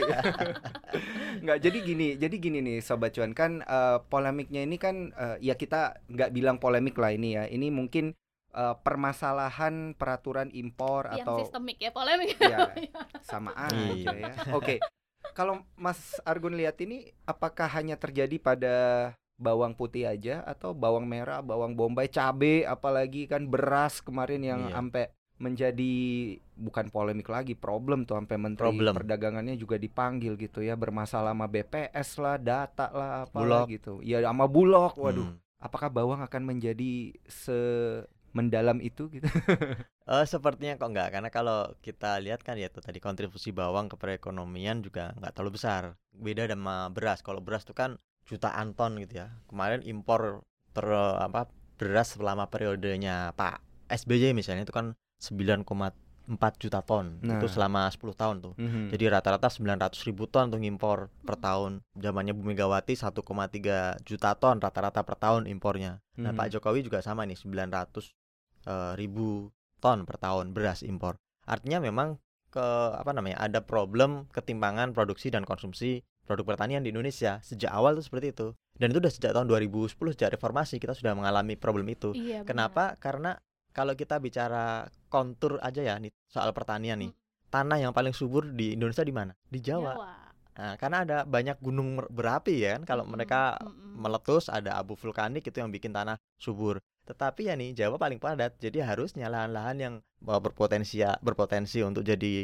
nggak 1.44 1.58
jadi 1.62 1.78
gini, 1.84 2.08
jadi 2.18 2.36
gini 2.40 2.58
nih 2.64 2.78
sobat 2.82 3.14
cuan 3.14 3.36
kan 3.36 3.62
eh, 3.62 3.98
polemiknya 4.08 4.64
ini 4.64 4.80
kan 4.80 5.12
eh, 5.14 5.36
ya 5.44 5.54
kita 5.54 6.00
nggak 6.10 6.32
bilang 6.34 6.56
polemik 6.58 6.96
lah 6.96 7.12
ini 7.12 7.38
ya. 7.38 7.44
Ini 7.46 7.70
mungkin 7.70 8.16
eh, 8.58 8.74
permasalahan 8.82 9.94
peraturan 9.94 10.50
impor 10.50 11.06
Yang 11.08 11.22
atau 11.22 11.36
sistemik 11.40 11.78
ya, 11.78 11.90
polemik. 11.90 12.34
ya 12.36 12.66
sama 13.22 13.54
aja 13.70 13.94
Iya. 13.94 14.10
ya. 14.12 14.32
Oke. 14.52 14.82
kalau 15.30 15.62
Mas 15.74 15.98
Argun 16.22 16.52
lihat 16.52 16.74
ini 16.78 17.14
apakah 17.22 17.70
hanya 17.70 17.94
terjadi 17.94 18.36
pada 18.36 18.74
bawang 19.36 19.70
putih 19.70 20.02
aja 20.04 20.42
atau 20.42 20.74
bawang 20.74 21.06
merah, 21.06 21.38
bawang 21.38 21.72
bombay, 21.72 22.10
cabe, 22.10 22.66
apalagi 22.66 23.24
kan 23.24 23.46
beras 23.46 24.02
kemarin 24.02 24.42
yang 24.42 24.60
Iya. 24.66 24.74
sampai 24.74 25.04
menjadi 25.38 25.94
bukan 26.52 26.90
polemik 26.90 27.30
lagi, 27.30 27.54
problem 27.54 28.02
tuh 28.02 28.18
sampai 28.18 28.34
menteri 28.34 28.66
Problem. 28.68 28.90
perdagangannya 28.90 29.54
juga 29.54 29.78
dipanggil 29.78 30.34
gitu 30.34 30.58
ya, 30.60 30.74
bermasalah 30.74 31.30
sama 31.30 31.46
BPS 31.46 32.18
lah, 32.18 32.36
data 32.36 32.90
lah, 32.90 33.10
apa 33.24 33.70
gitu. 33.70 34.02
Ya 34.02 34.18
sama 34.20 34.50
Bulog, 34.50 34.98
waduh. 34.98 35.30
Hmm. 35.30 35.38
Apakah 35.58 35.86
bawang 35.88 36.18
akan 36.20 36.42
menjadi 36.44 37.14
se 37.24 37.54
mendalam 38.36 38.78
itu 38.80 39.08
gitu? 39.12 39.26
Eh, 40.08 40.24
sepertinya 40.24 40.80
kok 40.80 40.88
enggak 40.88 41.12
karena 41.12 41.28
kalau 41.28 41.68
kita 41.84 42.16
lihat 42.24 42.40
kan 42.40 42.56
ya 42.56 42.72
tadi 42.72 42.96
kontribusi 42.96 43.52
bawang 43.52 43.92
ke 43.92 44.00
perekonomian 44.00 44.80
juga 44.80 45.12
nggak 45.20 45.36
terlalu 45.36 45.60
besar. 45.60 46.00
Beda 46.16 46.48
sama 46.48 46.88
beras. 46.88 47.20
Kalau 47.20 47.44
beras 47.44 47.68
itu 47.68 47.76
kan 47.76 48.00
jutaan 48.24 48.72
ton 48.72 48.96
gitu 48.96 49.20
ya. 49.20 49.36
Kemarin 49.52 49.84
impor 49.84 50.48
ter 50.72 50.88
apa 50.96 51.52
beras 51.76 52.16
selama 52.16 52.48
periodenya 52.48 53.36
Pak 53.36 53.60
SBY 53.92 54.32
misalnya 54.32 54.64
itu 54.64 54.72
kan 54.72 54.96
9,4 56.28 56.60
juta 56.60 56.84
ton. 56.84 57.16
Nah. 57.24 57.40
Itu 57.40 57.48
selama 57.48 57.88
10 57.88 58.12
tahun 58.12 58.36
tuh. 58.44 58.52
Mhm. 58.60 58.92
Jadi 58.92 59.04
rata-rata 59.08 59.48
900 59.48 60.04
ribu 60.04 60.28
ton 60.28 60.52
tuh 60.52 60.60
ngimpor 60.60 61.08
per 61.24 61.40
tahun. 61.40 61.80
Zamannya 61.96 62.36
Bu 62.36 62.44
Megawati 62.44 62.92
1,3 62.92 63.96
juta 64.04 64.36
ton 64.36 64.60
rata-rata 64.60 65.00
per 65.00 65.16
tahun 65.16 65.48
impornya. 65.48 66.04
Nah 66.20 66.30
Mhm. 66.30 66.38
Pak 66.38 66.46
Jokowi 66.52 66.84
juga 66.84 67.00
sama 67.00 67.24
nih 67.24 67.40
900 67.40 68.12
eh, 68.68 68.92
ribu 69.00 69.48
ton 69.80 70.04
per 70.04 70.20
tahun 70.20 70.52
beras 70.52 70.84
impor. 70.84 71.16
Artinya 71.48 71.80
memang 71.80 72.20
ke 72.48 72.64
apa 72.92 73.12
namanya 73.12 73.40
ada 73.40 73.60
problem 73.60 74.24
ketimpangan 74.32 74.92
produksi 74.96 75.28
dan 75.28 75.44
konsumsi 75.44 76.00
produk 76.24 76.44
pertanian 76.56 76.84
di 76.84 76.92
Indonesia 76.92 77.40
sejak 77.40 77.72
awal 77.72 77.96
tuh 77.96 78.04
seperti 78.04 78.36
itu. 78.36 78.48
Dan 78.76 78.92
itu 78.92 79.00
udah 79.00 79.12
sejak 79.12 79.32
tahun 79.32 79.48
2010 79.48 80.12
sejak 80.12 80.36
reformasi 80.36 80.76
kita 80.76 80.92
sudah 80.92 81.16
mengalami 81.16 81.56
problem 81.56 81.88
itu. 81.88 82.12
Iya, 82.12 82.44
benar. 82.44 82.48
Kenapa? 82.52 82.84
Karena 83.00 83.32
kalau 83.78 83.94
kita 83.94 84.18
bicara 84.18 84.90
kontur 85.06 85.62
aja 85.62 85.78
ya 85.78 85.94
nih 86.02 86.10
soal 86.26 86.50
pertanian 86.50 86.98
nih. 86.98 87.14
Tanah 87.48 87.78
yang 87.78 87.94
paling 87.94 88.10
subur 88.10 88.50
di 88.50 88.74
Indonesia 88.74 89.06
di 89.06 89.14
mana? 89.14 89.32
Di 89.46 89.62
Jawa. 89.62 89.94
Nah, 90.58 90.74
karena 90.74 91.06
ada 91.06 91.18
banyak 91.22 91.62
gunung 91.62 92.02
berapi 92.10 92.66
ya 92.66 92.74
kan 92.74 92.82
kalau 92.82 93.06
Mm-mm, 93.06 93.14
mereka 93.14 93.54
mm-mm. 93.62 93.94
meletus 94.02 94.50
ada 94.50 94.74
abu 94.74 94.98
vulkanik 94.98 95.46
itu 95.46 95.62
yang 95.62 95.70
bikin 95.70 95.94
tanah 95.94 96.18
subur. 96.34 96.82
Tetapi 97.06 97.46
ya 97.46 97.54
nih 97.54 97.78
Jawa 97.78 97.96
paling 97.96 98.18
padat. 98.18 98.58
Jadi 98.58 98.82
harusnya 98.82 99.30
lahan-lahan 99.30 99.76
yang 99.78 99.94
berpotensi 100.18 100.98
berpotensi 101.22 101.78
untuk 101.86 102.02
jadi 102.02 102.34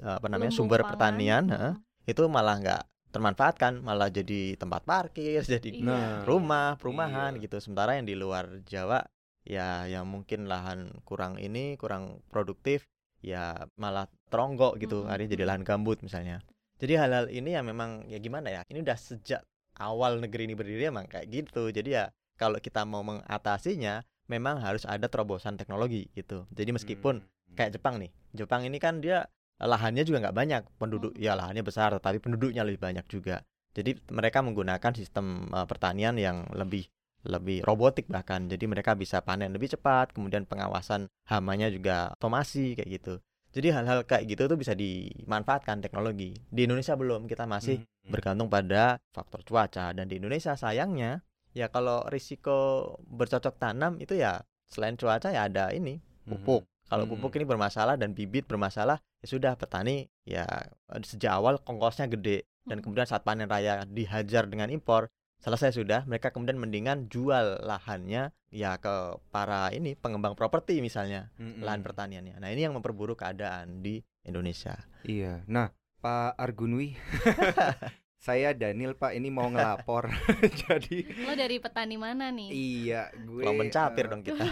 apa 0.00 0.32
namanya 0.32 0.48
Lumbung 0.50 0.72
sumber 0.72 0.80
pangan, 0.80 0.90
pertanian, 0.96 1.42
mm. 1.46 1.52
heeh, 1.52 1.74
itu 2.08 2.22
malah 2.32 2.56
nggak 2.58 2.82
termanfaatkan, 3.12 3.72
malah 3.84 4.08
jadi 4.08 4.56
tempat 4.56 4.82
parkir, 4.88 5.44
jadi 5.60 5.68
Iya. 5.68 6.24
Rumah, 6.24 6.80
perumahan 6.80 7.36
Iya. 7.36 7.44
gitu. 7.44 7.60
Sementara 7.60 8.00
yang 8.00 8.08
di 8.08 8.16
luar 8.16 8.64
Jawa 8.64 9.04
ya 9.50 9.90
yang 9.90 10.06
mungkin 10.06 10.46
lahan 10.46 10.94
kurang 11.02 11.42
ini, 11.42 11.74
kurang 11.74 12.22
produktif, 12.30 12.86
ya 13.18 13.66
malah 13.74 14.06
teronggok 14.30 14.78
gitu. 14.78 15.02
Mm-mm, 15.02 15.10
Akhirnya 15.10 15.30
jadi 15.34 15.44
lahan 15.50 15.66
gambut 15.66 15.98
misalnya. 16.06 16.38
Jadi 16.78 16.94
hal-hal 16.96 17.26
ini 17.34 17.58
ya 17.58 17.60
memang 17.66 18.06
ya 18.06 18.22
gimana 18.22 18.48
ya? 18.48 18.62
Ini 18.70 18.80
udah 18.86 18.96
sejak 18.96 19.42
awal 19.76 20.22
negeri 20.22 20.46
ini 20.46 20.54
berdiri 20.54 20.88
emang 20.88 21.10
kayak 21.10 21.26
gitu. 21.28 21.68
Jadi 21.74 21.98
ya 21.98 22.08
kalau 22.38 22.56
kita 22.62 22.86
mau 22.86 23.02
mengatasinya 23.04 24.06
memang 24.30 24.62
harus 24.62 24.86
ada 24.86 25.10
terobosan 25.10 25.58
teknologi 25.58 26.06
gitu. 26.14 26.46
Jadi 26.54 26.70
meskipun 26.70 27.20
Hmm. 27.20 27.56
kayak 27.58 27.74
Jepang 27.76 27.98
nih. 27.98 28.14
Jepang 28.30 28.62
ini 28.62 28.78
kan 28.78 29.02
dia 29.02 29.26
lahannya 29.60 30.06
juga 30.06 30.24
nggak 30.24 30.36
banyak 30.38 30.62
penduduk 30.80 31.12
Mm. 31.18 31.20
ya 31.20 31.32
lahannya 31.36 31.66
besar 31.66 31.92
tetapi 31.92 32.22
penduduknya 32.22 32.62
lebih 32.64 32.80
banyak 32.80 33.04
juga. 33.10 33.42
Jadi 33.76 33.98
mereka 34.08 34.40
menggunakan 34.40 34.92
sistem 34.96 35.50
uh, 35.52 35.66
pertanian 35.68 36.16
yang 36.16 36.48
lebih 36.54 36.88
lebih 37.24 37.64
robotik 37.64 38.08
bahkan. 38.08 38.48
Jadi 38.48 38.64
mereka 38.64 38.96
bisa 38.96 39.20
panen 39.20 39.52
lebih 39.52 39.68
cepat, 39.68 40.16
kemudian 40.16 40.48
pengawasan 40.48 41.08
hamanya 41.28 41.68
juga 41.68 42.14
otomasi 42.16 42.78
kayak 42.78 42.90
gitu. 43.00 43.14
Jadi 43.50 43.74
hal-hal 43.74 44.06
kayak 44.06 44.30
gitu 44.30 44.46
tuh 44.46 44.54
bisa 44.54 44.78
dimanfaatkan 44.78 45.82
teknologi. 45.82 46.38
Di 46.48 46.70
Indonesia 46.70 46.94
belum, 46.94 47.26
kita 47.26 47.50
masih 47.50 47.82
Mhm. 47.82 48.10
bergantung 48.14 48.48
pada 48.48 49.02
faktor 49.10 49.42
cuaca 49.42 49.90
dan 49.90 50.06
di 50.06 50.22
Indonesia 50.22 50.54
sayangnya 50.54 51.20
ya 51.50 51.66
kalau 51.66 52.06
risiko 52.06 52.94
bercocok 53.10 53.58
tanam 53.58 53.98
itu 53.98 54.14
ya 54.14 54.38
selain 54.70 54.94
cuaca 54.94 55.34
ya 55.34 55.50
ada 55.50 55.74
ini 55.74 55.98
pupuk. 56.24 56.62
Kalau 56.86 57.06
Mhm. 57.06 57.10
pupuk 57.18 57.32
ini 57.38 57.44
bermasalah 57.46 57.98
dan 57.98 58.14
bibit 58.14 58.46
bermasalah 58.46 59.02
ya 59.18 59.26
sudah 59.26 59.52
petani 59.58 60.06
ya 60.22 60.46
eh, 60.90 61.02
sejak 61.02 61.34
awal 61.34 61.58
kongkosnya 61.58 62.06
gede 62.06 62.46
dan 62.70 62.78
Mhm. 62.78 62.82
kemudian 62.86 63.06
saat 63.06 63.26
panen 63.26 63.50
raya 63.50 63.82
dihajar 63.82 64.46
dengan 64.46 64.70
impor 64.70 65.10
selesai 65.40 65.72
sudah 65.72 66.04
mereka 66.04 66.30
kemudian 66.30 66.60
mendingan 66.60 67.08
jual 67.08 67.64
lahannya 67.64 68.30
ya 68.50 68.76
ke 68.76 69.16
para 69.32 69.72
ini 69.72 69.96
pengembang 69.96 70.36
properti 70.36 70.80
misalnya 70.80 71.32
Mhm. 71.40 71.64
lahan 71.64 71.80
pertaniannya. 71.80 72.36
Nah 72.36 72.48
ini 72.48 72.62
yang 72.62 72.76
memperburuk 72.76 73.18
keadaan 73.18 73.80
di 73.80 74.04
Indonesia. 74.20 74.76
Iya. 75.02 75.42
Nah, 75.48 75.72
Pak 76.00 76.36
Argunwi, 76.36 76.96
saya 78.20 78.52
Daniel 78.52 78.96
Pak 78.96 79.16
ini 79.16 79.32
mau 79.32 79.48
ngelapor. 79.48 80.12
Jadi 80.68 81.08
Lo 81.24 81.32
dari 81.32 81.56
petani 81.56 81.96
mana 81.96 82.28
nih? 82.28 82.52
iya, 82.52 83.08
gue 83.14 83.40
Pulau 83.40 83.56
mencapir 83.56 84.04
eh, 84.04 84.10
dong 84.12 84.20
kita. 84.20 84.44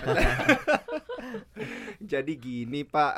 Jadi 2.13 2.33
gini 2.37 2.83
Pak, 2.83 3.15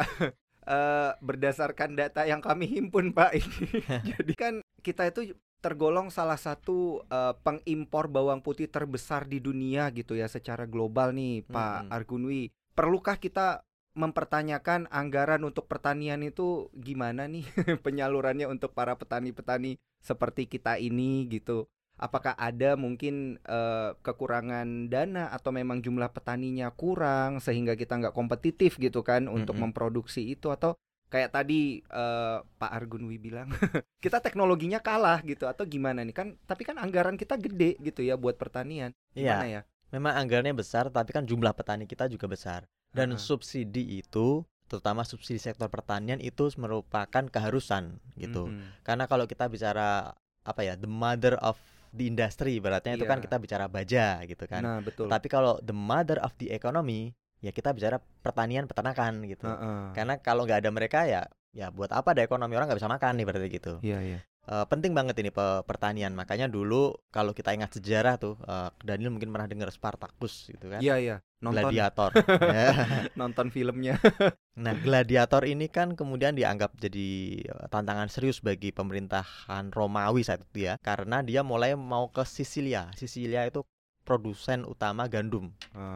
Eh, 0.60 1.10
berdasarkan 1.18 1.98
data 1.98 2.22
yang 2.28 2.38
kami 2.38 2.68
himpun 2.68 3.10
Pak 3.10 3.32
ini, 3.32 3.80
jadi 4.06 4.32
kan 4.38 4.54
kita 4.84 5.08
itu 5.08 5.34
tergolong 5.60 6.08
salah 6.08 6.40
satu 6.40 7.04
eh, 7.06 7.36
pengimpor 7.44 8.08
bawang 8.08 8.40
putih 8.40 8.66
terbesar 8.66 9.28
di 9.28 9.38
dunia 9.38 9.92
gitu 9.92 10.16
ya 10.16 10.26
secara 10.26 10.64
global 10.64 11.12
nih 11.12 11.44
Pak. 11.46 11.92
Argunwi. 11.92 12.50
Perlukah 12.72 13.20
kita 13.20 13.62
mempertanyakan 13.92 14.88
anggaran 14.88 15.42
untuk 15.44 15.66
pertanian 15.66 16.22
itu 16.22 16.70
gimana 16.72 17.26
nih 17.26 17.44
penyalurannya 17.84 18.46
untuk 18.48 18.72
para 18.72 18.96
petani-petani 18.96 19.76
seperti 20.00 20.48
kita 20.48 20.80
ini 20.80 21.28
gitu? 21.28 21.68
Apakah 22.00 22.32
ada 22.40 22.80
mungkin 22.80 23.36
eh, 23.44 23.92
kekurangan 24.00 24.88
dana 24.88 25.28
atau 25.28 25.52
memang 25.52 25.84
jumlah 25.84 26.08
petaninya 26.16 26.72
kurang 26.72 27.44
sehingga 27.44 27.76
kita 27.76 28.00
nggak 28.00 28.16
kompetitif 28.16 28.80
gitu 28.80 29.04
kan 29.04 29.28
untuk 29.28 29.60
Mm-mm. 29.60 29.76
memproduksi 29.76 30.32
itu 30.32 30.48
atau 30.48 30.80
kayak 31.10 31.34
tadi 31.34 31.82
eh, 31.82 32.38
Pak 32.40 32.70
Argunwi 32.70 33.18
bilang 33.18 33.50
kita 34.04 34.22
teknologinya 34.22 34.78
kalah 34.78 35.20
gitu 35.20 35.44
atau 35.44 35.66
gimana 35.66 36.00
nih 36.00 36.14
kan 36.14 36.28
tapi 36.46 36.62
kan 36.62 36.78
anggaran 36.78 37.18
kita 37.18 37.34
gede 37.34 37.74
gitu 37.82 38.00
ya 38.00 38.14
buat 38.14 38.38
pertanian 38.38 38.94
gimana 39.10 39.44
Iya, 39.44 39.54
ya? 39.58 39.62
memang 39.90 40.14
anggarannya 40.16 40.54
besar 40.54 40.86
tapi 40.88 41.10
kan 41.10 41.26
jumlah 41.26 41.50
petani 41.50 41.84
kita 41.84 42.06
juga 42.06 42.30
besar. 42.30 42.62
Dan 42.90 43.14
Heeh. 43.14 43.22
subsidi 43.22 43.98
itu 43.98 44.42
terutama 44.66 45.02
subsidi 45.02 45.38
sektor 45.38 45.66
pertanian 45.66 46.18
itu 46.18 46.46
merupakan 46.54 47.26
keharusan 47.26 47.98
gitu. 48.14 48.46
Mhm. 48.46 48.86
Karena 48.86 49.10
kalau 49.10 49.26
kita 49.26 49.50
bicara 49.50 50.14
apa 50.42 50.60
ya, 50.62 50.78
the 50.78 50.86
mother 50.86 51.34
of 51.42 51.58
the 51.90 52.06
industry 52.06 52.62
ibaratnya 52.62 52.94
itu 52.94 53.02
kan 53.02 53.18
Iya. 53.18 53.24
kita 53.26 53.36
bicara 53.38 53.66
baja 53.66 54.22
gitu 54.26 54.46
kan. 54.46 54.62
Nah 54.62 54.78
betul. 54.78 55.10
Tapi 55.10 55.26
kalau 55.26 55.58
the 55.58 55.74
mother 55.74 56.22
of 56.22 56.30
the 56.38 56.54
economy 56.54 57.18
ya 57.40 57.50
kita 57.50 57.72
bicara 57.72 57.98
pertanian 58.20 58.68
peternakan 58.68 59.24
gitu. 59.24 59.48
Heeh. 59.48 59.96
Karena 59.96 60.20
kalau 60.20 60.44
nggak 60.44 60.60
ada 60.64 60.70
mereka 60.72 61.04
ya 61.08 61.24
ya 61.50 61.74
buat 61.74 61.90
apa 61.90 62.14
ada 62.14 62.22
ekonomi 62.22 62.54
orang 62.54 62.70
nggak 62.70 62.78
bisa 62.78 62.90
makan 62.92 63.12
nih 63.18 63.26
berarti 63.26 63.48
gitu. 63.50 63.72
Iya 63.82 63.98
iya. 64.00 64.20
Eh, 64.50 64.66
penting 64.66 64.96
banget 64.96 65.14
ini 65.20 65.30
pe- 65.30 65.62
pertanian. 65.68 66.16
Makanya 66.16 66.48
dulu 66.48 66.96
kalau 67.12 67.36
kita 67.36 67.52
ingat 67.52 67.76
sejarah 67.76 68.16
tuh 68.16 68.34
eh, 68.40 68.70
Daniel 68.80 69.12
mungkin 69.12 69.30
pernah 69.30 69.46
dengar 69.50 69.68
Spartacus 69.68 70.48
gitu 70.48 70.66
kan. 70.70 70.80
Iya 70.80 70.96
iya. 70.98 71.16
Nonton 71.40 71.68
Gladiator. 71.72 72.10
Ya. 72.56 72.68
nonton 73.16 73.48
filmnya. 73.50 73.96
Nah, 74.60 74.76
gladiator 74.76 75.48
ini 75.48 75.72
kan 75.72 75.96
kemudian 75.96 76.36
dianggap 76.36 76.76
jadi 76.76 77.08
eh, 77.48 77.66
tantangan 77.72 78.12
serius 78.12 78.44
bagi 78.44 78.74
pemerintahan 78.76 79.72
Romawi 79.72 80.20
saat 80.20 80.44
itu 80.44 80.68
ya, 80.68 80.76
karena 80.84 81.24
dia 81.24 81.40
mulai 81.40 81.72
mau 81.80 82.12
ke 82.12 82.20
Sisilia. 82.28 82.92
Sisilia 82.92 83.48
itu 83.48 83.64
produsen 84.04 84.68
utama 84.68 85.08
gandum. 85.08 85.48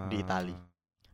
Di 0.08 0.16
Itali. 0.16 0.56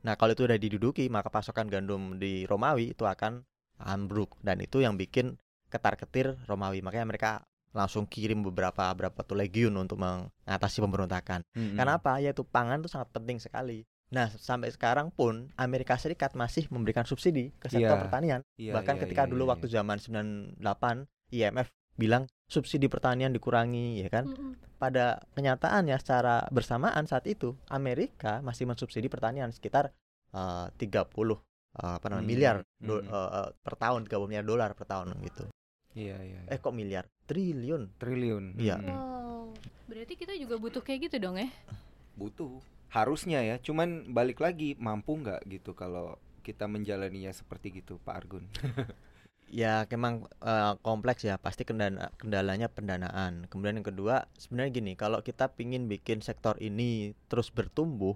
Nah, 0.01 0.17
kalau 0.17 0.33
itu 0.33 0.49
udah 0.49 0.57
diduduki, 0.57 1.07
maka 1.13 1.29
pasokan 1.29 1.69
gandum 1.69 2.17
di 2.17 2.49
Romawi 2.49 2.97
itu 2.97 3.05
akan 3.05 3.45
ambruk 3.81 4.37
dan 4.41 4.61
itu 4.61 4.81
yang 4.81 4.97
bikin 4.97 5.37
ketar-ketir 5.69 6.37
Romawi. 6.49 6.81
Makanya 6.81 7.07
mereka 7.09 7.31
langsung 7.71 8.09
kirim 8.09 8.43
beberapa 8.43 8.91
berapa 8.97 9.21
tuh 9.23 9.39
legiun 9.39 9.77
untuk 9.79 10.01
mengatasi 10.03 10.83
pemberontakan. 10.83 11.47
Mm-mm. 11.55 11.79
Kenapa? 11.79 12.19
Yaitu 12.19 12.43
pangan 12.43 12.83
itu 12.83 12.91
sangat 12.91 13.15
penting 13.15 13.39
sekali. 13.39 13.87
Nah, 14.11 14.27
sampai 14.27 14.75
sekarang 14.75 15.15
pun 15.15 15.55
Amerika 15.55 15.95
Serikat 15.95 16.35
masih 16.35 16.67
memberikan 16.67 17.07
subsidi 17.07 17.55
ke 17.63 17.71
sektor 17.71 17.95
Iya. 17.95 18.03
pertanian. 18.03 18.41
Iya, 18.59 18.73
Bahkan 18.75 18.95
iya, 18.99 19.03
ketika 19.07 19.23
iya, 19.23 19.31
dulu 19.31 19.47
iya, 19.47 19.51
waktu 19.55 19.67
zaman 19.71 19.97
98 20.03 21.07
IMF 21.31 21.71
bilang 21.95 22.27
subsidi 22.51 22.91
pertanian 22.91 23.31
dikurangi 23.31 24.03
ya 24.03 24.11
kan. 24.11 24.27
Mm-mm. 24.27 24.59
Pada 24.81 25.21
kenyataannya 25.37 25.93
secara 26.01 26.49
bersamaan 26.49 27.05
saat 27.05 27.29
itu 27.29 27.53
Amerika 27.69 28.41
masih 28.41 28.65
mensubsidi 28.65 29.13
pertanian 29.13 29.53
sekitar 29.53 29.93
eh, 30.33 30.67
30 30.81 30.81
eh, 30.81 31.37
apa 31.77 32.07
namanya 32.09 32.25
Hmm, 32.25 32.33
miliar 32.33 32.57
do- 32.81 33.05
hmm. 33.05 33.13
eh, 33.13 33.31
eh, 33.45 33.49
per 33.61 33.75
tahun 33.77 34.09
30 34.09 34.25
miliar 34.25 34.47
dolar 34.49 34.73
per 34.73 34.89
tahun 34.89 35.13
gitu. 35.21 35.45
Iya, 35.93 36.17
iya. 36.23 36.41
Eh 36.49 36.57
kok 36.57 36.73
miliar? 36.73 37.05
Triliun. 37.29 37.93
triliun. 38.01 38.57
Iya. 38.57 38.81
Mm-mm. 38.81 38.97
Wow. 38.97 39.45
Berarti 39.85 40.15
kita 40.17 40.33
juga 40.35 40.57
butuh 40.57 40.81
kayak 40.81 41.13
gitu 41.13 41.17
dong 41.21 41.37
ya? 41.37 41.51
Butuh. 42.17 42.63
Harusnya 42.91 43.39
ya, 43.45 43.61
cuman 43.61 44.11
balik 44.11 44.41
lagi 44.41 44.75
mampu 44.81 45.15
nggak 45.15 45.47
gitu 45.47 45.75
kalau 45.75 46.17
kita 46.43 46.67
menjalaninya 46.67 47.31
seperti 47.31 47.83
gitu, 47.83 48.01
Pak 48.03 48.15
Argun. 48.17 48.45
Ya 49.51 49.83
memang 49.91 50.31
eh, 50.47 50.75
kompleks 50.87 51.27
ya. 51.27 51.35
Pasti 51.43 51.67
kendala 51.67 52.15
kendalanya 52.17 52.71
pendanaan. 52.71 53.51
Kemudian 53.51 53.83
yang 53.83 53.89
kedua 53.91 54.31
sebenarnya 54.39 54.71
gini, 54.79 54.93
kalau 54.95 55.21
kita 55.27 55.51
pingin 55.59 55.91
bikin 55.91 56.23
sektor 56.23 56.55
ini 56.63 57.13
terus 57.27 57.51
bertumbuh 57.51 58.15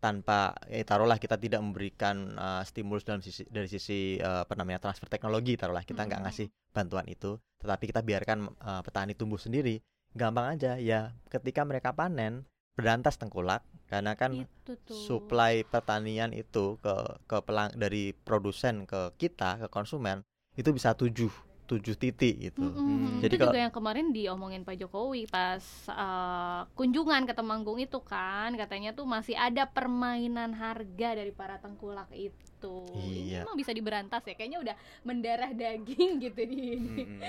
tanpa 0.00 0.56
eh, 0.72 0.86
taruhlah 0.86 1.20
kita 1.20 1.36
tidak 1.36 1.60
memberikan 1.60 2.32
eh, 2.38 2.62
stimulus 2.64 3.04
dalam 3.04 3.20
sisi 3.20 3.44
dari 3.50 3.68
sisi 3.68 4.16
eh, 4.16 4.40
apa 4.46 4.54
namanya 4.56 4.80
transfer 4.80 5.10
teknologi 5.10 5.58
taruhlah 5.60 5.84
kita 5.84 6.08
nggak 6.08 6.22
ngasih 6.24 6.48
bantuan 6.72 7.04
itu, 7.10 7.36
tetapi 7.60 7.90
kita 7.90 8.00
biarkan 8.00 8.48
eh, 8.48 8.82
petani 8.86 9.12
tumbuh 9.18 9.36
sendiri, 9.42 9.82
gampang 10.14 10.56
aja 10.56 10.78
ya. 10.78 11.12
Ketika 11.28 11.66
mereka 11.66 11.92
panen 11.92 12.48
berantas 12.78 13.20
tengkulak 13.20 13.60
karena 13.90 14.14
kan 14.16 14.46
Itu 14.46 14.78
tuh. 14.86 14.94
supply 14.96 15.66
pertanian 15.68 16.32
itu 16.32 16.78
ke 16.80 16.94
ke 17.28 17.36
pelang 17.44 17.74
dari 17.76 18.14
produsen 18.14 18.88
ke 18.88 19.12
kita 19.20 19.60
ke 19.60 19.68
konsumen 19.68 20.24
itu 20.60 20.70
bisa 20.76 20.92
tujuh 20.92 21.32
tujuh 21.70 21.94
titik 21.94 22.50
gitu. 22.50 22.66
Mm-mm. 22.66 23.22
Jadi 23.22 23.38
itu 23.38 23.46
kalau- 23.46 23.54
juga 23.54 23.62
yang 23.62 23.70
kemarin 23.70 24.10
diomongin 24.10 24.66
Pak 24.66 24.74
Jokowi 24.74 25.30
pas 25.30 25.62
eh, 25.86 26.60
kunjungan 26.74 27.30
ke 27.30 27.34
Temanggung 27.38 27.78
itu 27.78 28.02
kan 28.02 28.50
katanya 28.58 28.90
tuh 28.90 29.06
masih 29.06 29.38
ada 29.38 29.70
permainan 29.70 30.50
harga 30.50 31.14
dari 31.14 31.30
para 31.30 31.62
tengkulak 31.62 32.10
itu. 32.10 32.76
Ini 32.90 33.38
Iya. 33.38 33.40
emang 33.46 33.54
bisa 33.54 33.70
diberantas 33.70 34.26
ya? 34.26 34.34
Kayaknya 34.34 34.58
udah 34.66 34.76
mendarah 35.06 35.54
daging 35.54 36.18
gitu 36.18 36.42
di 36.42 36.58
ini. 36.74 37.06
Mm-mm. 37.06 37.22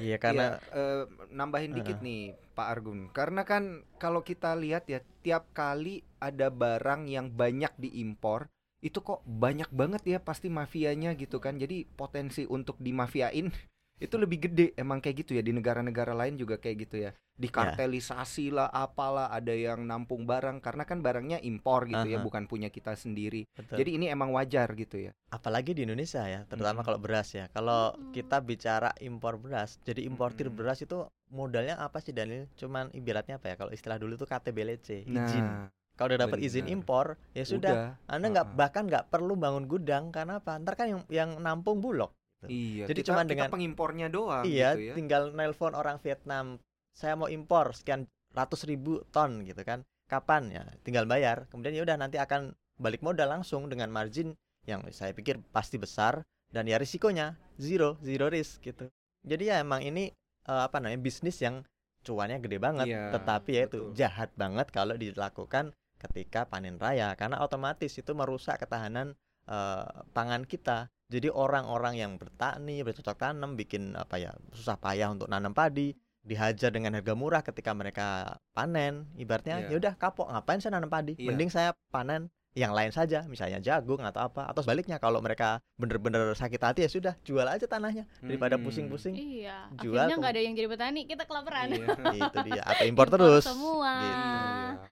Iya 0.00 0.16
karena 0.16 0.58
Iya, 0.58 0.80
eh, 0.80 1.04
nambahin 1.30 1.76
dikit 1.76 2.00
nih 2.00 2.34
Pak 2.56 2.66
Argun. 2.66 3.12
Karena 3.12 3.44
kan 3.44 3.84
kalau 4.00 4.24
kita 4.24 4.56
lihat 4.56 4.88
ya 4.88 5.04
tiap 5.20 5.52
kali 5.52 6.00
ada 6.24 6.48
barang 6.48 7.04
yang 7.04 7.28
banyak 7.28 7.70
diimpor 7.76 8.48
itu 8.84 9.00
kok 9.00 9.24
banyak 9.24 9.72
banget 9.72 10.02
ya 10.04 10.18
pasti 10.20 10.52
mafianya 10.52 11.16
gitu 11.16 11.40
kan. 11.40 11.56
Jadi 11.56 11.88
potensi 11.88 12.44
untuk 12.44 12.76
dimafiain 12.76 13.48
itu 14.04 14.14
lebih 14.20 14.50
gede 14.50 14.76
emang 14.76 15.00
kayak 15.00 15.24
gitu 15.24 15.38
ya 15.38 15.42
di 15.42 15.56
negara-negara 15.56 16.12
lain 16.12 16.36
juga 16.36 16.60
kayak 16.60 16.76
gitu 16.84 16.96
ya. 17.08 17.16
Dikartelisasi 17.34 18.52
lah 18.54 18.68
apalah 18.70 19.32
ada 19.32 19.50
yang 19.50 19.88
nampung 19.88 20.22
barang 20.28 20.60
karena 20.60 20.84
kan 20.84 21.00
barangnya 21.00 21.40
impor 21.42 21.88
gitu 21.88 22.06
ya 22.06 22.20
Aha. 22.20 22.26
bukan 22.26 22.44
punya 22.44 22.68
kita 22.68 22.92
sendiri. 22.94 23.48
betul. 23.56 23.80
Jadi 23.80 23.90
ini 23.96 24.06
emang 24.12 24.30
wajar 24.36 24.68
gitu 24.76 25.10
ya. 25.10 25.16
apalagi 25.34 25.74
di 25.74 25.82
Indonesia 25.82 26.22
ya, 26.30 26.46
terutama 26.46 26.78
Mm-mm. 26.78 26.86
kalau 26.86 26.98
beras 27.02 27.34
ya. 27.34 27.50
Kalau 27.50 27.90
kita 28.14 28.38
bicara 28.38 28.94
impor 29.02 29.34
beras, 29.34 29.82
jadi 29.82 30.06
importir 30.06 30.46
Mm-mm. 30.46 30.58
beras 30.62 30.78
itu 30.78 31.10
modalnya 31.26 31.74
apa 31.82 31.98
sih 31.98 32.14
Daniel? 32.14 32.46
Cuman 32.54 32.94
ibaratnya 32.94 33.42
apa 33.42 33.50
ya? 33.50 33.58
Kalau 33.58 33.74
istilah 33.74 33.98
dulu 33.98 34.14
itu 34.14 34.30
KTBLC, 34.30 35.02
izin. 35.02 35.42
Nah, 35.42 35.74
Kalau 35.94 36.10
udah 36.10 36.20
dapat 36.26 36.38
izin 36.42 36.66
impor, 36.66 37.14
ya 37.38 37.46
sudah. 37.46 37.70
udah. 37.70 37.88
Anda 38.10 38.26
nggak 38.34 38.46
bahkan 38.58 38.84
nggak 38.90 39.14
perlu 39.14 39.38
bangun 39.38 39.70
gudang 39.70 40.10
karena 40.10 40.42
apa? 40.42 40.58
Ntar 40.58 40.74
kan 40.74 40.86
yang 40.90 41.00
yang 41.06 41.30
nampung 41.38 41.78
bulog. 41.78 42.10
Iya, 42.44 42.84
Jadi 42.90 43.00
kita 43.06 43.24
dengan- 43.24 43.48
pengimpornya 43.48 44.12
doang 44.12 44.44
Iya, 44.44 44.76
gitu 44.76 44.92
ya. 44.92 44.94
tinggal 44.98 45.22
nelpon 45.32 45.72
orang 45.72 45.96
Vietnam. 46.02 46.60
Saya 46.92 47.16
mau 47.16 47.30
impor 47.30 47.72
sekian 47.72 48.04
ratus 48.36 48.66
ribu 48.68 49.00
ton 49.14 49.40
gitu 49.46 49.64
kan. 49.64 49.80
Kapan 50.10 50.52
ya? 50.52 50.62
Tinggal 50.84 51.08
bayar. 51.08 51.48
Kemudian 51.48 51.72
ya 51.72 51.82
udah 51.86 51.96
nanti 51.96 52.20
akan 52.20 52.52
balik 52.76 53.00
modal 53.00 53.30
langsung 53.30 53.70
dengan 53.72 53.88
margin 53.88 54.36
yang 54.68 54.84
saya 54.92 55.14
pikir 55.16 55.40
pasti 55.54 55.80
besar 55.80 56.20
dan 56.52 56.68
ya 56.68 56.76
risikonya 56.76 57.38
zero, 57.56 57.96
zero 58.04 58.28
risk 58.28 58.60
gitu. 58.60 58.90
Jadi 59.24 59.48
ya 59.48 59.62
emang 59.62 59.80
ini 59.80 60.12
eh, 60.44 60.62
apa 60.68 60.76
namanya 60.82 61.00
bisnis 61.00 61.40
yang 61.40 61.64
cuannya 62.04 62.36
gede 62.36 62.60
banget, 62.60 62.92
Iya, 62.92 63.16
tetapi 63.16 63.50
ya 63.56 63.62
itu 63.64 63.78
betul. 63.88 63.96
jahat 63.96 64.28
banget 64.36 64.68
kalau 64.68 64.92
dilakukan 64.92 65.72
ketika 66.08 66.44
panen 66.44 66.76
raya 66.76 67.16
karena 67.16 67.40
otomatis 67.40 67.92
itu 67.96 68.12
merusak 68.12 68.60
ketahanan 68.60 69.16
eh, 69.48 69.86
pangan 70.12 70.44
kita. 70.44 70.88
Jadi 71.12 71.28
orang-orang 71.28 72.00
yang 72.00 72.12
bertani, 72.16 72.80
bercocok 72.80 73.16
tanam, 73.20 73.54
bikin 73.60 73.92
apa 73.94 74.16
ya 74.16 74.32
susah 74.56 74.80
payah 74.80 75.12
untuk 75.12 75.28
nanam 75.28 75.52
padi, 75.52 75.92
dihajar 76.24 76.72
dengan 76.72 76.96
harga 76.96 77.12
murah 77.12 77.44
ketika 77.44 77.76
mereka 77.76 78.40
panen. 78.56 79.12
Ibaratnya 79.14 79.68
Iya. 79.68 79.70
ya 79.70 79.76
udah 79.78 79.94
kapok, 80.00 80.32
ngapain 80.32 80.64
saya 80.64 80.80
nanam 80.80 80.88
padi? 80.88 81.12
Iya. 81.20 81.28
Mending 81.28 81.52
saya 81.52 81.76
panen 81.92 82.32
yang 82.54 82.70
lain 82.70 82.94
saja, 82.94 83.26
misalnya 83.26 83.58
jagung 83.58 83.98
atau 83.98 84.30
apa. 84.30 84.46
Atau 84.46 84.62
sebaliknya 84.62 85.02
kalau 85.02 85.18
mereka 85.18 85.58
bener-bener 85.74 86.38
sakit 86.38 86.62
hati 86.62 86.80
ya 86.86 86.90
sudah 86.90 87.14
jual 87.26 87.42
aja 87.42 87.66
tanahnya 87.66 88.06
daripada 88.22 88.54
Mm-mm. 88.54 88.70
pusing-pusing. 88.70 89.14
Iya, 89.18 89.74
Jual 89.82 90.06
akhirnya 90.06 90.16
nggak 90.22 90.32
ada 90.38 90.42
yang 90.42 90.54
jadi 90.54 90.68
petani, 90.70 91.00
kita 91.10 91.26
kelaparan. 91.26 91.66
Iya. 91.74 91.86
itu 92.30 92.38
dia 92.46 92.62
atau 92.62 92.84
impor 92.86 93.10
terus. 93.10 93.42
semua. 93.42 93.92
Gitu. 93.98 94.14
Iya. 94.14 94.38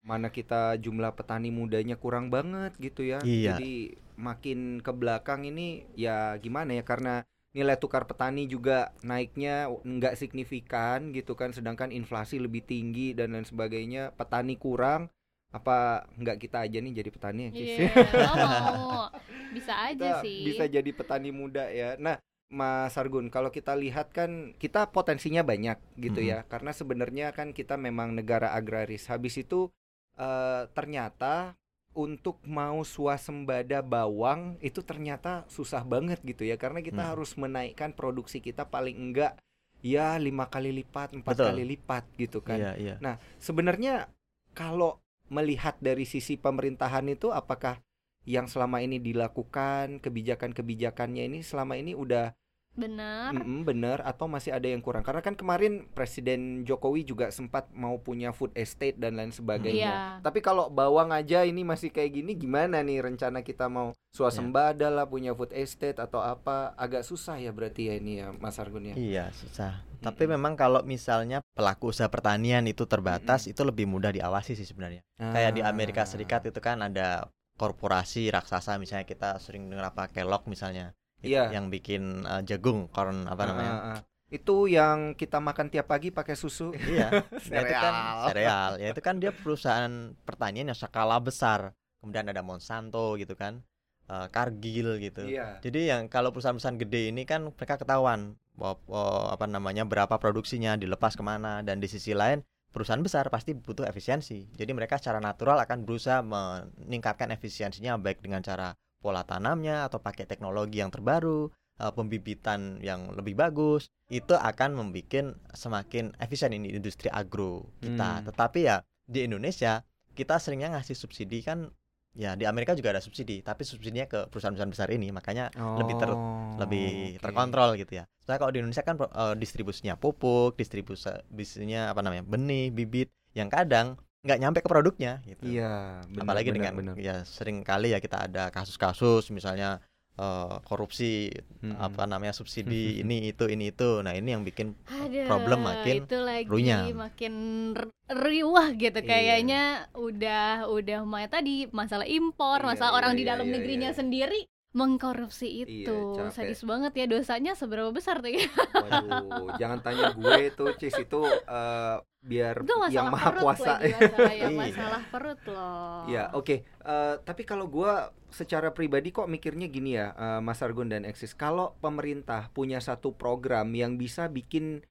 Mana 0.02 0.28
kita 0.34 0.74
jumlah 0.82 1.14
petani 1.14 1.54
mudanya 1.54 1.94
kurang 1.94 2.34
banget 2.34 2.74
gitu 2.82 3.06
ya. 3.06 3.22
Iya. 3.22 3.54
Jadi 3.54 3.94
makin 4.18 4.82
ke 4.82 4.92
belakang 4.92 5.46
ini 5.46 5.86
ya 5.94 6.34
gimana 6.42 6.74
ya 6.74 6.84
karena 6.84 7.22
nilai 7.52 7.76
tukar 7.76 8.08
petani 8.08 8.48
juga 8.48 8.96
naiknya 9.04 9.68
nggak 9.68 10.16
signifikan 10.16 11.12
gitu 11.12 11.36
kan 11.36 11.52
sedangkan 11.52 11.92
inflasi 11.92 12.40
lebih 12.40 12.64
tinggi 12.64 13.12
dan 13.12 13.36
lain 13.36 13.44
sebagainya 13.44 14.16
petani 14.16 14.56
kurang 14.56 15.12
apa 15.52 16.08
nggak 16.16 16.36
kita 16.40 16.64
aja 16.64 16.80
nih 16.80 16.92
jadi 16.96 17.10
petani 17.12 17.40
ya? 17.44 17.50
Iya, 17.52 17.88
lo 17.92 18.32
mau. 18.34 18.88
Bisa 19.56 19.74
aja 19.84 19.92
Kita 19.92 20.24
sih. 20.24 20.48
bisa 20.48 20.64
jadi 20.64 20.90
petani 20.90 21.28
muda 21.28 21.68
ya. 21.68 22.00
Nah, 22.00 22.16
Mas 22.48 22.96
Argun, 22.96 23.28
kalau 23.28 23.48
kita 23.48 23.76
lihat 23.76 24.12
kan 24.12 24.56
kita 24.56 24.88
potensinya 24.88 25.44
banyak 25.44 25.76
gitu 26.00 26.20
Mhm. 26.20 26.28
ya. 26.28 26.38
Karena 26.48 26.72
sebenarnya 26.72 27.36
kan 27.36 27.52
kita 27.52 27.76
memang 27.76 28.16
negara 28.16 28.52
agraris. 28.52 29.08
Habis 29.08 29.36
itu 29.38 29.68
eh, 30.12 30.68
ternyata 30.72 31.56
untuk 31.92 32.40
mau 32.44 32.80
swasembada 32.84 33.80
bawang 33.80 34.56
itu 34.60 34.80
ternyata 34.80 35.44
susah 35.48 35.84
banget 35.84 36.20
gitu 36.24 36.44
ya. 36.44 36.56
Karena 36.56 36.80
kita 36.80 37.00
Hmm. 37.04 37.10
harus 37.16 37.36
menaikkan 37.36 37.92
produksi 37.92 38.40
kita 38.40 38.64
paling 38.64 38.96
enggak 38.96 39.36
ya 39.80 40.16
lima 40.16 40.48
kali 40.48 40.72
lipat, 40.72 41.12
empat 41.12 41.32
Betul. 41.36 41.46
kali 41.52 41.64
lipat 41.76 42.04
gitu 42.16 42.40
kan. 42.40 42.56
Iya, 42.56 42.72
iya. 42.76 42.94
Nah, 43.00 43.16
sebenarnya 43.36 44.08
kalau 44.52 45.01
melihat 45.32 45.80
dari 45.80 46.04
sisi 46.04 46.36
pemerintahan 46.36 47.08
itu 47.08 47.32
apakah 47.32 47.80
yang 48.28 48.46
selama 48.46 48.84
ini 48.84 49.00
dilakukan 49.00 49.98
kebijakan-kebijakannya 50.04 51.26
ini 51.26 51.40
selama 51.40 51.80
ini 51.80 51.96
udah 51.96 52.36
Benar. 52.72 53.36
mm-mm, 53.36 53.68
benar 53.68 54.00
atau 54.00 54.24
masih 54.24 54.56
ada 54.56 54.64
yang 54.64 54.80
kurang? 54.80 55.04
Karena 55.04 55.20
kan 55.20 55.36
kemarin 55.36 55.84
Presiden 55.92 56.64
Jokowi 56.64 57.04
juga 57.04 57.28
sempat 57.28 57.68
mau 57.76 58.00
punya 58.00 58.32
food 58.32 58.56
estate 58.56 58.96
dan 58.96 59.20
lain 59.20 59.28
sebagainya. 59.28 59.76
Iya. 59.76 60.24
Tapi 60.24 60.40
kalau 60.40 60.72
bawang 60.72 61.12
aja 61.12 61.44
ini 61.44 61.68
masih 61.68 61.92
kayak 61.92 62.16
gini 62.16 62.32
gimana 62.32 62.80
nih 62.80 63.04
rencana 63.04 63.44
kita 63.44 63.68
mau 63.68 63.92
swasembada 64.16 64.88
lah 64.88 65.04
punya 65.04 65.36
food 65.36 65.52
estate 65.52 66.00
atau 66.00 66.24
apa? 66.24 66.72
Agak 66.80 67.04
susah 67.04 67.36
ya 67.36 67.52
berarti 67.52 67.92
ya 67.92 67.94
ini 68.00 68.24
ya 68.24 68.32
Mas 68.32 68.56
Argun 68.56 68.88
ya. 68.88 68.94
Iya, 68.96 69.24
susah. 69.36 69.84
Tapi 70.00 70.24
Mm-mm. 70.24 70.34
memang 70.40 70.56
kalau 70.56 70.80
misalnya 70.82 71.44
pelaku 71.52 71.92
usaha 71.92 72.08
pertanian 72.08 72.64
itu 72.64 72.88
terbatas, 72.88 73.44
itu 73.46 73.60
lebih 73.62 73.84
mudah 73.84 74.10
diawasi 74.16 74.56
sih 74.56 74.64
sebenarnya. 74.64 75.04
Kayak 75.20 75.52
di 75.54 75.62
Amerika 75.62 76.02
Ah. 76.02 76.08
Serikat 76.08 76.48
itu 76.48 76.58
kan 76.58 76.80
ada 76.80 77.28
korporasi 77.60 78.32
raksasa 78.32 78.80
misalnya 78.80 79.04
kita 79.06 79.36
sering 79.38 79.68
dengar 79.68 79.92
apa 79.92 80.08
Kellogg 80.08 80.48
misalnya. 80.48 80.96
Iya. 81.22 81.54
Yang 81.54 81.66
bikin 81.72 82.02
eh, 82.22 82.42
jagung, 82.44 82.90
corn 82.90 83.24
apa 83.24 83.42
namanya? 83.46 83.72
ah, 83.72 83.88
ah. 83.96 84.00
Itu 84.32 84.64
yang 84.64 85.12
kita 85.12 85.38
makan 85.38 85.68
tiap 85.68 85.86
pagi 85.86 86.08
pakai 86.10 86.34
susu. 86.34 86.72
Iya. 86.92 87.08
Ya, 87.48 87.60
itu 87.62 87.74
kan 87.74 87.94
Sereal. 88.28 88.70
Ya 88.80 88.88
itu 88.90 89.00
kan 89.00 89.16
dia 89.20 89.30
perusahaan 89.30 89.92
pertanian 90.24 90.68
yang 90.68 90.76
skala 90.76 91.16
besar. 91.20 91.72
Kemudian 92.00 92.26
ada 92.26 92.42
Monsanto 92.42 93.14
gitu 93.16 93.32
kan. 93.34 93.62
eh, 94.10 94.26
Cargill 94.34 94.98
gitu. 94.98 95.22
Iya. 95.24 95.62
Jadi 95.62 95.88
yang 95.88 96.10
kalau 96.10 96.34
perusahaan-perusahaan 96.34 96.76
gede 96.76 97.14
ini 97.14 97.22
kan 97.22 97.54
mereka 97.54 97.78
ketahuan 97.78 98.34
bahwa 98.52 98.76
oh, 98.90 99.32
apa 99.32 99.48
namanya 99.48 99.86
berapa 99.86 100.12
produksinya 100.20 100.76
dilepas 100.76 101.16
ke 101.16 101.22
mana 101.24 101.64
dan 101.64 101.80
di 101.80 101.88
sisi 101.88 102.12
lain 102.12 102.44
perusahaan 102.72 103.00
besar 103.00 103.28
pasti 103.28 103.52
butuh 103.52 103.84
efisiensi. 103.84 104.48
Jadi 104.52 104.72
mereka 104.72 104.96
secara 104.96 105.20
natural 105.20 105.60
akan 105.60 105.84
berusaha 105.84 106.20
meningkatkan 106.20 107.28
efisiensinya 107.30 107.96
baik 107.96 108.20
dengan 108.24 108.40
cara 108.40 108.72
pola 109.02 109.26
tanamnya 109.26 109.84
atau 109.90 109.98
pakai 109.98 110.24
teknologi 110.24 110.78
yang 110.78 110.94
terbaru, 110.94 111.50
eh, 111.82 111.92
pembibitan 111.92 112.78
yang 112.78 113.10
lebih 113.12 113.34
bagus. 113.34 113.90
Itu 114.06 114.38
akan 114.38 114.78
membuat 114.78 115.34
semakin 115.52 116.14
efisien 116.22 116.54
ini 116.54 116.70
industri 116.72 117.10
agro 117.10 117.66
kita. 117.82 118.22
Hmm. 118.22 118.24
Tetapi 118.30 118.60
ya 118.62 118.80
di 119.02 119.26
Indonesia 119.26 119.82
kita 120.14 120.38
seringnya 120.38 120.78
ngasih 120.78 120.94
subsidi 120.94 121.42
kan 121.42 121.72
ya 122.12 122.36
di 122.36 122.44
Amerika 122.44 122.76
juga 122.76 122.92
ada 122.92 123.00
subsidi, 123.00 123.40
tapi 123.40 123.64
subsidinya 123.64 124.04
ke 124.04 124.28
perusahaan-perusahaan 124.28 124.68
besar 124.68 124.88
ini 124.92 125.08
makanya 125.10 125.48
lebih 125.80 125.96
ter- 125.96 126.12
Oh, 126.12 126.52
lebih 126.60 127.16
oke. 127.16 127.24
terkontrol 127.24 127.80
gitu 127.80 127.96
ya. 127.96 128.04
Soalnya 128.20 128.40
kalau 128.44 128.52
di 128.52 128.60
Indonesia 128.60 128.84
kan 128.84 129.00
eh, 129.00 129.34
distribusinya 129.40 129.96
pupuk, 129.96 130.52
distribusinya 130.60 131.88
apa 131.88 132.04
namanya 132.04 132.22
benih, 132.28 132.68
bibit, 132.68 133.08
yang 133.32 133.48
kadang 133.48 133.96
nggak 134.22 134.38
nyampe 134.42 134.58
ke 134.62 134.68
produknya 134.70 135.18
gitu. 135.26 135.42
Iya, 135.42 136.02
benar, 136.06 136.22
Apalagi 136.22 136.48
benar, 136.54 136.56
dengan 136.56 136.74
benar. 136.78 136.94
ya 136.94 137.14
sering 137.26 137.66
kali 137.66 137.90
ya 137.90 137.98
kita 137.98 138.30
ada 138.30 138.54
kasus-kasus 138.54 139.34
misalnya 139.34 139.82
eh, 140.14 140.56
korupsi 140.62 141.34
Mm-mm. 141.62 141.74
apa 141.74 142.06
namanya 142.06 142.30
subsidi 142.30 143.02
ini 143.02 143.34
itu 143.34 143.44
ini 143.50 143.74
itu. 143.74 143.98
Nah, 144.06 144.14
ini 144.14 144.28
yang 144.34 144.46
bikin 144.46 144.78
Aduh, 144.86 145.26
problem 145.26 145.66
makin 145.66 146.06
itu 146.06 146.16
lagi 146.22 146.46
runyam. 146.46 146.84
makin 146.94 147.32
r- 147.74 147.90
riwah 148.12 148.70
gitu 148.78 148.98
Iya. 149.02 149.08
kayaknya 149.10 149.62
udah 149.96 150.70
udah 150.70 150.98
mulai 151.02 151.26
tadi 151.26 151.66
masalah 151.74 152.06
impor, 152.06 152.62
Iya, 152.62 152.66
masalah 152.70 152.92
iya, 152.92 152.98
orang 152.98 153.12
di 153.18 153.22
iya, 153.24 153.30
dalam 153.34 153.46
iya, 153.48 153.52
negerinya 153.58 153.90
iya. 153.90 153.98
sendiri 153.98 154.40
mengkorupsi 154.72 155.48
Iya, 155.68 155.92
itu. 155.92 155.98
capek. 156.16 156.32
Sadis 156.32 156.60
banget 156.64 156.92
ya 156.96 157.04
dosanya 157.04 157.52
seberapa 157.52 157.92
besar 157.92 158.24
tuh 158.24 158.32
ya? 158.32 158.48
Waduh, 158.72 159.52
jangan 159.60 159.78
tanya 159.84 160.06
gue 160.08 160.34
itu 160.48 160.64
Cis 160.80 160.96
itu 160.96 161.20
eh, 161.46 161.96
biar 162.22 162.56
Itu 162.64 162.74
yang 162.88 163.12
maha 163.12 163.30
perut 163.34 163.42
kuasa. 163.44 163.76
lagi 163.76 163.92
masalah, 163.92 164.32
ya, 164.32 164.48
Iya. 164.50 164.56
masalah 164.56 165.02
perut 165.12 165.40
loh. 165.46 166.04
Ya, 166.08 166.24
oke. 166.32 166.56
Eh, 166.64 167.14
tapi 167.22 167.42
kalau 167.44 167.68
gua 167.68 167.92
secara 168.32 168.72
pribadi 168.72 169.12
kok 169.12 169.28
mikirnya 169.28 169.68
gini 169.68 169.98
ya, 170.00 170.14
eh, 170.16 170.40
Mas 170.40 170.62
Argun 170.64 170.88
dan 170.88 171.04
Eksis. 171.04 171.36
Kalau 171.36 171.76
pemerintah 171.78 172.48
punya 172.50 172.80
satu 172.80 173.12
program 173.14 173.70
yang 173.76 174.00
bisa 174.00 174.28
bikin 174.28 174.82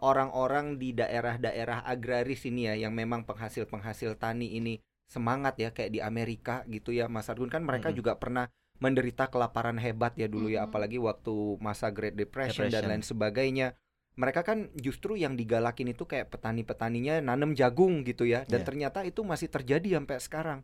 orang-orang 0.00 0.78
di 0.78 0.94
daerah-daerah 0.94 1.82
agraris 1.82 2.46
ini 2.46 2.70
ya, 2.70 2.74
yang 2.86 2.94
memang 2.94 3.26
penghasil-penghasil 3.26 4.14
tani 4.14 4.54
ini 4.54 4.78
semangat 5.06 5.58
ya, 5.58 5.74
kayak 5.74 5.90
di 5.90 5.98
Amerika 5.98 6.62
gitu 6.66 6.94
ya, 6.94 7.10
Mas 7.10 7.26
Argun 7.26 7.50
kan 7.50 7.62
mereka 7.66 7.90
Mm-mm. 7.90 7.98
juga 7.98 8.14
pernah 8.14 8.46
menderita 8.78 9.32
kelaparan 9.32 9.80
hebat 9.80 10.12
ya 10.16 10.28
dulu 10.28 10.52
ya, 10.52 10.64
Mm-mm. 10.64 10.68
apalagi 10.70 10.98
waktu 11.00 11.56
masa 11.58 11.88
Great 11.88 12.14
Depression, 12.14 12.68
dan 12.68 12.84
Depression. 12.84 12.90
lain 12.92 13.04
sebagainya. 13.04 13.68
Mereka 14.16 14.48
kan 14.48 14.72
justru 14.76 15.20
yang 15.20 15.36
digalakin 15.36 15.92
itu 15.92 16.08
kayak 16.08 16.32
petani-petaninya 16.32 17.20
nanam 17.20 17.52
jagung 17.52 18.00
gitu 18.04 18.24
ya, 18.24 18.48
dan 18.48 18.64
Iya. 18.64 18.66
ternyata 18.68 19.00
itu 19.04 19.20
masih 19.20 19.52
terjadi 19.52 20.00
sampai 20.00 20.16
sekarang. 20.20 20.58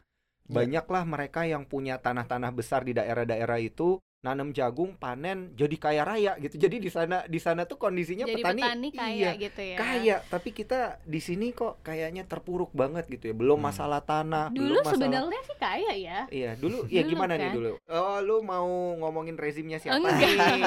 Iya. 0.48 0.52
Banyaklah 0.56 1.04
mereka 1.04 1.44
yang 1.44 1.68
punya 1.68 2.00
tanah-tanah 2.00 2.48
besar 2.56 2.82
di 2.84 2.96
daerah-daerah 2.96 3.60
itu 3.60 4.00
nanam 4.22 4.54
jagung, 4.54 4.94
panen, 4.94 5.50
jadi 5.52 5.76
kaya 5.76 6.02
raya 6.06 6.38
gitu. 6.38 6.54
Jadi 6.54 6.78
di 6.78 6.86
sana 6.86 7.26
di 7.26 7.42
sana 7.42 7.66
tuh 7.66 7.74
kondisinya 7.74 8.22
Jadi 8.22 8.38
petani, 8.38 8.62
petani 8.62 8.88
kaya 8.94 9.10
iya, 9.10 9.30
gitu 9.34 9.58
ya. 9.60 9.76
kaya. 9.76 10.16
Tapi 10.22 10.54
kita 10.54 11.02
di 11.02 11.18
sini 11.18 11.50
kok 11.50 11.82
kayaknya 11.82 12.22
terpuruk 12.22 12.70
banget 12.70 13.10
gitu 13.10 13.26
ya. 13.26 13.34
Belum 13.34 13.58
Hmm. 13.58 13.66
masalah 13.66 13.98
tanah, 13.98 14.46
Dulu 14.48 14.62
belum 14.62 14.78
masalah 14.80 14.94
sebenarnya 14.94 15.40
sih 15.42 15.56
kaya 15.58 15.90
ya. 15.92 16.18
Iya, 16.30 16.50
dulu 16.54 16.86
ya 16.86 17.02
Dulu 17.02 17.10
gimana 17.10 17.34
nih 17.34 17.42
kan. 17.44 17.54
dulu? 17.58 17.70
Oh, 17.84 18.18
lu 18.22 18.36
mau 18.40 18.70
ngomongin 18.96 19.34
rezimnya 19.34 19.82
siapa 19.82 19.98
Enggak. 19.98 20.14
nih? 20.14 20.62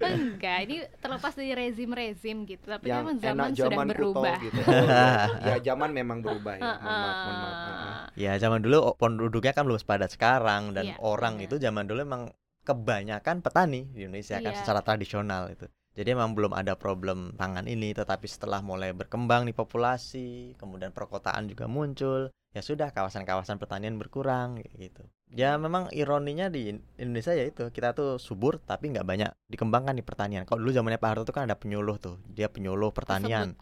Enggak, 0.08 0.58
ini 0.64 0.76
terlepas 0.96 1.32
dari 1.34 1.52
rezim-rezim 1.52 2.36
gitu, 2.46 2.64
tapi 2.66 2.88
Yang 2.88 2.96
memang 2.98 3.12
enak 3.12 3.20
zaman 3.22 3.48
sudah 3.52 3.64
zaman 3.68 3.86
kuto 3.86 3.92
berubah. 3.92 4.34
gitu. 4.40 4.60
Iya. 4.64 5.04
ya 5.52 5.56
zaman 5.62 5.90
memang 5.92 6.18
berubah 6.20 6.54
ya. 6.56 6.72
Mohon 6.72 6.80
maaf, 6.80 7.16
mohon 7.18 7.36
maaf. 7.36 8.00
Ya 8.14 8.32
zaman 8.36 8.60
dulu 8.60 8.76
penduduknya 8.96 9.52
kan 9.52 9.64
belum 9.64 9.76
sepadat 9.76 10.08
sekarang 10.10 10.72
dan 10.72 10.84
Iya, 10.86 10.96
orang 10.98 11.36
benar. 11.36 11.46
itu 11.46 11.56
zaman 11.58 11.81
dulu 11.84 12.00
emang 12.00 12.22
kebanyakan 12.62 13.40
petani 13.40 13.86
di 13.86 14.02
Indonesia 14.02 14.38
kan 14.38 14.50
Iya. 14.50 14.58
secara 14.58 14.80
tradisional 14.80 15.50
itu. 15.50 15.66
Jadi 15.92 16.08
emang 16.10 16.32
belum 16.32 16.52
ada 16.52 16.72
problem 16.74 17.34
pangan 17.34 17.66
ini, 17.66 17.92
tetapi 17.92 18.24
setelah 18.24 18.60
mulai 18.60 18.90
berkembang 18.90 19.44
nih 19.44 19.52
populasi, 19.52 20.28
kemudian 20.56 20.88
perkotaan 20.88 21.44
juga 21.46 21.66
muncul, 21.66 22.32
ya 22.48 22.60
sudah 22.60 22.88
kawasan-kawasan 22.90 23.58
pertanian 23.58 23.94
berkurang 23.94 24.56
gitu. 24.72 25.04
Ya 25.28 25.56
memang 25.56 25.88
ironinya 25.90 26.48
di 26.48 26.70
In- 26.70 26.84
Indonesia 26.96 27.32
ya 27.32 27.44
itu 27.44 27.68
kita 27.68 27.92
tuh 27.92 28.16
subur 28.16 28.56
tapi 28.58 28.88
nggak 28.88 29.04
banyak 29.04 29.30
dikembangkan 29.46 29.92
di 29.92 30.00
pertanian. 30.00 30.44
Kalau 30.44 30.60
dulu 30.60 30.72
zamannya 30.72 30.96
Pak 30.96 31.08
Harto 31.10 31.22
tuh 31.24 31.34
kan 31.34 31.44
ada 31.44 31.56
penyuluh 31.56 31.96
tuh, 31.96 32.16
dia 32.26 32.48
penyuluh 32.48 32.88
pertanian. 32.90 33.52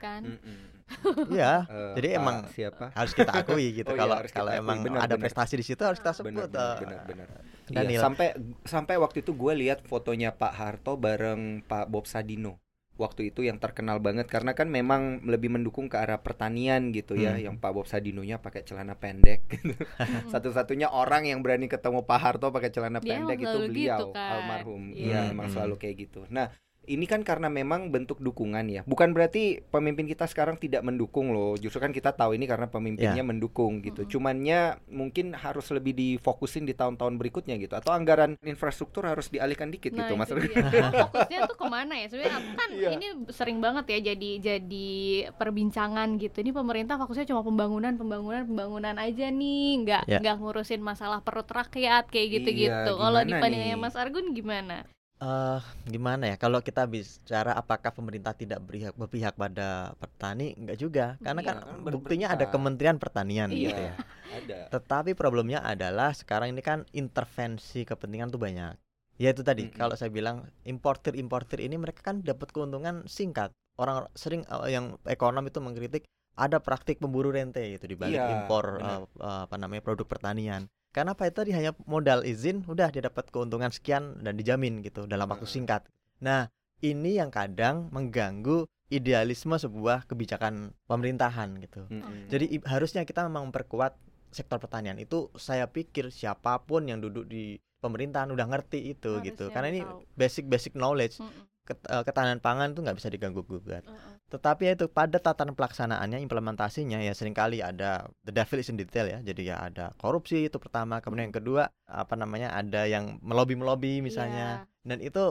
Iya, 1.30 1.70
Eh, 1.70 1.94
Jadi 1.94 2.08
Pak 2.08 2.18
emang- 2.18 2.40
siapa? 2.50 2.86
harus 2.90 3.12
kita 3.12 3.30
akui 3.32 3.66
gitu. 3.72 3.86
Oh 3.90 3.94
iya, 3.94 4.00
kalau 4.00 4.16
kita 4.20 4.34
kalau 4.34 4.50
akui. 4.50 4.58
emang 4.58 4.78
Benar, 4.82 4.98
ada 5.00 5.06
benar. 5.08 5.22
prestasi 5.22 5.54
di 5.54 5.62
situ 5.62 5.78
harus 5.80 5.98
kita 5.98 6.12
sebut. 6.12 6.34
benar 6.34 6.50
benar 6.50 6.66
eh. 6.66 6.78
benar 6.82 7.00
benar. 7.06 7.28
Kan 7.70 7.84
Iya, 7.84 7.90
nilai- 7.90 8.02
sampai 8.02 8.28
sampai 8.64 8.94
waktu 8.96 9.20
itu 9.20 9.32
gue 9.32 9.52
lihat 9.56 9.82
fotonya 9.82 10.30
Pak 10.32 10.52
Harto 10.52 10.94
bareng 10.96 11.62
Pak 11.62 11.86
Bob 11.86 12.04
Sadino 12.04 12.58
waktu 12.96 13.32
itu 13.32 13.40
yang 13.40 13.56
terkenal 13.56 13.96
banget 13.96 14.28
karena 14.28 14.52
kan 14.52 14.68
memang 14.68 15.24
lebih 15.24 15.48
mendukung 15.48 15.88
ke 15.88 15.96
arah 15.96 16.20
pertanian 16.20 16.90
gitu 16.90 17.16
ya 17.16 17.32
Hmm. 17.32 17.40
yang 17.42 17.56
Pak 17.56 17.72
Bob 17.72 17.86
Sadinonya 17.86 18.36
pakai 18.36 18.60
celana 18.60 18.92
pendek 18.92 19.48
Mm-mm. 19.48 19.72
satu-satunya 20.28 20.92
orang 20.92 21.24
yang 21.24 21.40
berani 21.40 21.64
ketemu 21.64 22.04
Pak 22.04 22.20
Harto 22.20 22.50
pakai 22.50 22.68
celana 22.68 23.00
Dia 23.00 23.16
pendek 23.16 23.40
itu 23.40 23.58
beliau 23.62 23.96
gitu 23.96 24.06
kan. 24.12 24.30
almarhum 24.36 24.92
Iya. 24.92 25.00
iya 25.00 25.20
Hmm, 25.22 25.32
emang 25.32 25.46
hmm. 25.48 25.54
selalu 25.54 25.74
kayak 25.76 25.96
gitu 25.98 26.28
nah 26.28 26.52
ini 26.90 27.06
kan 27.06 27.22
karena 27.22 27.46
memang 27.46 27.88
bentuk 27.88 28.18
dukungan 28.18 28.66
ya. 28.66 28.82
Bukan 28.82 29.14
berarti 29.14 29.62
pemimpin 29.70 30.04
kita 30.04 30.26
sekarang 30.26 30.58
tidak 30.58 30.82
mendukung 30.82 31.30
loh. 31.30 31.54
Justru 31.54 31.78
kan 31.78 31.94
kita 31.94 32.10
tahu 32.10 32.34
ini 32.34 32.50
karena 32.50 32.66
pemimpinnya 32.66 33.22
mendukung 33.22 33.78
gitu. 33.80 34.02
Mm-mm. 34.02 34.10
cumannya 34.10 34.60
mungkin 34.90 35.32
harus 35.32 35.70
lebih 35.70 35.94
difokusin 35.94 36.66
di 36.66 36.74
tahun-tahun 36.74 37.14
berikutnya 37.14 37.54
gitu. 37.56 37.78
Atau 37.78 37.94
anggaran 37.94 38.34
infrastruktur 38.42 39.06
harus 39.06 39.30
dialihkan 39.30 39.70
dikit 39.70 39.94
Nah, 39.94 40.10
gitu 40.10 40.18
mas 40.18 40.28
fokusnya 41.06 41.38
tuh 41.46 41.56
ke 41.56 41.66
mana 41.70 41.94
ya? 41.94 42.06
Sebenarnya 42.10 42.42
kan 42.58 42.68
Iya. 42.70 42.90
ini 42.98 43.06
sering 43.30 43.58
banget 43.62 43.84
ya 43.86 43.98
jadi 44.12 44.30
jadi 44.40 44.90
perbincangan 45.36 46.18
gitu. 46.18 46.42
Ini 46.42 46.50
pemerintah 46.50 46.98
fokusnya 46.98 47.26
cuma 47.28 47.46
pembangunan 47.46 47.94
pembangunan 47.94 48.42
pembangunan 48.44 48.96
aja 48.98 49.30
nih. 49.30 49.86
Nggak 49.86 50.02
Ya. 50.10 50.18
nggak 50.18 50.36
ngurusin 50.40 50.82
masalah 50.82 51.22
perut 51.22 51.46
rakyat 51.46 52.10
kayak 52.10 52.26
Iya, 52.26 52.34
gitu-gitu 52.40 52.92
kalau 52.96 53.20
di 53.22 53.32
pandangannya? 53.32 53.76
Mas 53.76 53.94
Argun 53.94 54.32
gimana 54.32 54.82
Eh, 55.20 55.60
gimana 55.84 56.32
ya 56.32 56.36
kalau 56.40 56.64
kita 56.64 56.88
bicara 56.88 57.52
apakah 57.52 57.92
pemerintah 57.92 58.32
tidak 58.32 58.64
berpihak 58.64 58.96
berpihak 58.96 59.36
pada 59.36 59.92
petani 60.00 60.56
enggak 60.56 60.80
juga 60.80 61.06
karena 61.20 61.44
Iya, 61.44 61.48
kan 61.52 61.56
kan 61.60 61.92
buktinya 61.92 62.28
ada. 62.32 62.48
Kementerian 62.48 62.96
Pertanian 62.96 63.52
Iya. 63.52 63.68
gitu 63.68 63.80
ya 63.84 63.94
ada 64.32 64.58
tetapi 64.72 65.12
problemnya 65.12 65.60
adalah 65.60 66.16
sekarang 66.16 66.56
ini 66.56 66.64
kan 66.64 66.88
intervensi 66.96 67.84
kepentingan 67.84 68.32
tuh 68.32 68.40
banyak 68.40 68.80
ya 69.20 69.28
itu 69.28 69.44
tadi 69.44 69.68
Mm-mm. 69.68 69.76
kalau 69.76 69.92
saya 69.92 70.08
bilang 70.08 70.48
importir 70.64 71.12
importir 71.12 71.60
ini 71.60 71.76
mereka 71.76 72.00
kan 72.00 72.24
dapat 72.24 72.48
keuntungan 72.48 73.04
singkat 73.04 73.52
orang 73.76 74.08
sering 74.16 74.48
eh, 74.48 74.72
yang 74.72 74.96
ekonom 75.04 75.44
itu 75.44 75.60
mengkritik 75.60 76.08
ada 76.32 76.64
praktik 76.64 76.96
pemburu 76.96 77.28
rente 77.28 77.60
gitu 77.76 77.84
di 77.84 77.92
balik 77.92 78.16
Iya, 78.24 78.40
impor 78.40 78.80
eh, 78.80 79.04
apa 79.20 79.56
namanya 79.60 79.84
produk 79.84 80.08
pertanian 80.08 80.64
karena 80.90 81.14
apa? 81.14 81.26
Itu 81.26 81.42
tadi 81.42 81.52
hanya 81.54 81.72
modal 81.86 82.22
izin 82.22 82.66
udah 82.66 82.90
dia 82.90 83.02
dapat 83.02 83.30
keuntungan 83.30 83.70
sekian 83.70 84.18
dan 84.22 84.34
dijamin 84.34 84.82
gitu 84.82 85.06
dalam 85.06 85.30
waktu 85.30 85.46
singkat. 85.46 85.86
Nah 86.20 86.50
ini 86.80 87.16
yang 87.20 87.30
kadang 87.30 87.88
mengganggu 87.94 88.64
idealisme 88.90 89.54
sebuah 89.54 90.10
kebijakan 90.10 90.74
pemerintahan 90.90 91.54
gitu. 91.62 91.86
Mm-mm. 91.86 92.26
jadi 92.26 92.44
i- 92.50 92.66
harusnya 92.66 93.06
kita 93.06 93.22
memang 93.30 93.48
memperkuat 93.50 93.94
sektor 94.30 94.58
pertanian. 94.58 94.98
Itu 94.98 95.30
saya 95.38 95.70
pikir 95.70 96.10
siapa 96.10 96.58
pun 96.62 96.86
yang 96.90 96.98
duduk 96.98 97.26
di 97.26 97.54
pemerintahan 97.80 98.28
udah 98.30 98.46
ngerti 98.50 98.92
itu 98.92 99.22
gitu. 99.22 99.46
Harusnya 99.48 99.54
karena 99.54 99.68
ini 99.70 99.80
tahu. 99.86 99.98
basic 100.18 100.44
basic 100.50 100.72
knowledge. 100.74 101.16
Ket- 101.18 101.30
eh, 101.30 101.49
ketahanan 101.66 102.42
pangan 102.42 102.74
tuh 102.74 102.82
nggak 102.82 102.98
bisa 102.98 103.08
diganggu 103.12 103.46
gugat 103.46 103.86
Mm-mm. 103.86 104.18
tetapi 104.26 104.62
ya 104.66 104.72
itu 104.74 104.90
pada 104.90 105.22
tatanan 105.22 105.54
pelaksanaannya 105.54 106.18
implementasinya 106.18 106.98
ya 106.98 107.14
sering 107.14 107.36
kali 107.36 107.62
ada 107.62 108.10
the 108.26 108.32
devil 108.34 108.58
is 108.58 108.70
in 108.72 108.78
detail 108.80 109.06
ya 109.06 109.22
jadi 109.22 109.42
ya 109.54 109.56
ada 109.70 109.84
korupsi 109.94 110.50
itu 110.50 110.58
pertama 110.58 110.98
kemudian 110.98 111.30
yang 111.30 111.36
kedua 111.36 111.70
apa 111.86 112.14
namanya 112.18 112.50
ada 112.54 112.90
yang 112.90 113.22
melobi 113.22 113.54
melobi 113.54 114.02
misalnya 114.02 114.66
Iya. 114.66 114.88
dan 114.88 114.98
itu 114.98 115.24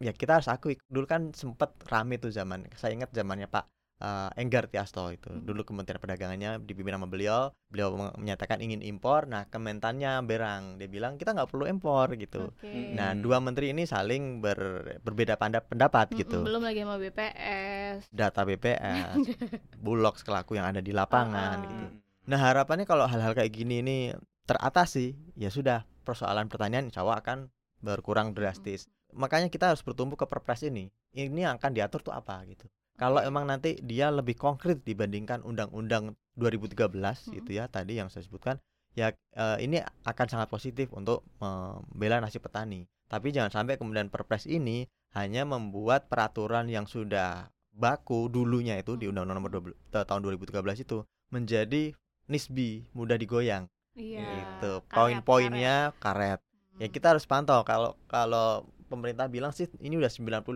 ya 0.00 0.12
kita 0.14 0.40
harus 0.40 0.48
akui 0.48 0.78
dulu 0.90 1.06
kan 1.06 1.30
sempet 1.36 1.70
rame 1.86 2.16
tuh 2.18 2.32
zaman 2.32 2.66
saya 2.74 2.96
ingat 2.96 3.12
zamannya 3.12 3.46
Pak 3.46 3.64
eh, 4.02 4.30
Enggar 4.36 4.66
Tiasto 4.66 5.06
itu. 5.08 5.30
Hmm. 5.30 5.46
dulu 5.46 5.62
Kementerian 5.62 5.96
Perdagangannya 5.96 6.58
dipimpin 6.60 6.98
sama 6.98 7.06
beliau. 7.06 7.54
Beliau 7.70 7.88
menyatakan 8.18 8.58
ingin 8.58 8.82
impor. 8.82 9.24
Nah 9.24 9.46
Kementannya 9.46 10.18
berang. 10.20 10.76
Dia 10.76 10.86
bilang 10.86 11.14
kita 11.14 11.30
nggak 11.30 11.48
perlu 11.48 11.64
impor 11.64 12.10
gitu. 12.14 12.50
Oke. 12.50 12.66
nah 12.92 13.14
Hmm. 13.14 13.22
dua 13.22 13.38
menteri 13.38 13.70
ini 13.70 13.86
saling 13.86 14.38
ber- 14.38 14.98
berbeda 15.00 15.38
pendapat 15.38 16.10
Mm-mm, 16.10 16.18
gitu. 16.18 16.38
belum 16.42 16.60
lagi 16.60 16.82
sama 16.82 16.98
BPS 16.98 18.10
data 18.10 18.42
BPS 18.42 19.16
bulog 19.84 20.18
selaku 20.18 20.54
yang 20.54 20.66
ada 20.66 20.82
di 20.82 20.90
lapangan 20.90 21.56
Ah. 21.56 21.62
gitu. 21.62 21.86
Nah 22.22 22.38
harapannya 22.38 22.84
kalau 22.84 23.06
hal-hal 23.06 23.32
kayak 23.32 23.50
gini 23.50 23.80
ini 23.80 23.96
teratasi 24.44 25.14
ya 25.34 25.48
sudah. 25.48 25.86
Persoalan 26.02 26.50
pertanian 26.50 26.90
insya 26.90 27.06
Allah 27.06 27.22
akan 27.22 27.38
berkurang 27.78 28.34
drastis. 28.34 28.90
Makanya 29.12 29.46
kita 29.46 29.70
harus 29.70 29.80
bertumbuh 29.80 30.14
ke 30.14 30.26
perpres 30.26 30.62
ini. 30.62 30.90
Ini 31.12 31.46
yang 31.46 31.54
akan 31.60 31.70
diatur 31.70 32.00
tuh 32.00 32.10
apa 32.10 32.42
gitu 32.44 32.66
kalau 32.94 33.20
emang 33.20 33.44
nanti 33.44 33.78
dia 33.80 34.08
lebih 34.08 34.34
konkret 34.34 34.82
dibandingkan 34.82 35.40
undang-undang 35.42 36.12
2013 36.34 36.92
Mm-mm. 36.92 37.34
gitu 37.36 37.50
ya 37.52 37.66
tadi 37.66 37.96
yang 37.96 38.08
saya 38.08 38.22
sebutkan 38.22 38.56
ya 38.92 39.08
eh, 39.32 39.58
ini 39.60 39.80
akan 40.04 40.26
sangat 40.28 40.48
positif 40.48 40.92
untuk 40.92 41.24
membela 41.38 42.20
nasib 42.20 42.44
petani 42.44 42.84
tapi 43.08 43.28
jangan 43.28 43.52
sampai 43.52 43.76
kemudian 43.76 44.08
perpres 44.08 44.44
ini 44.44 44.84
hanya 45.12 45.44
membuat 45.44 46.08
peraturan 46.08 46.68
yang 46.68 46.84
sudah 46.84 47.48
baku 47.70 48.28
dulunya 48.28 48.76
itu 48.76 48.96
di 48.96 49.04
Mm. 49.04 49.16
undang-undang 49.16 49.38
nomor 49.38 49.50
12 49.52 49.76
ta- 49.88 50.04
tahun 50.04 50.24
2013 50.26 50.80
itu 50.80 51.04
menjadi 51.28 51.92
nisbi 52.26 52.84
mudah 52.92 53.16
digoyang 53.16 53.68
Iya, 53.92 54.24
gitu 54.24 54.80
karet, 54.82 54.88
poin-poinnya 54.88 55.92
karet 56.00 56.40
karet. 56.40 56.80
ya 56.80 56.88
Mm. 56.88 56.92
kita 56.92 57.06
harus 57.12 57.24
pantau 57.24 57.60
kalau 57.62 57.92
kalau 58.06 58.64
pemerintah 58.92 59.24
bilang 59.26 59.50
sih 59.50 59.64
ini 59.80 59.96
udah 59.96 60.12
95% 60.12 60.52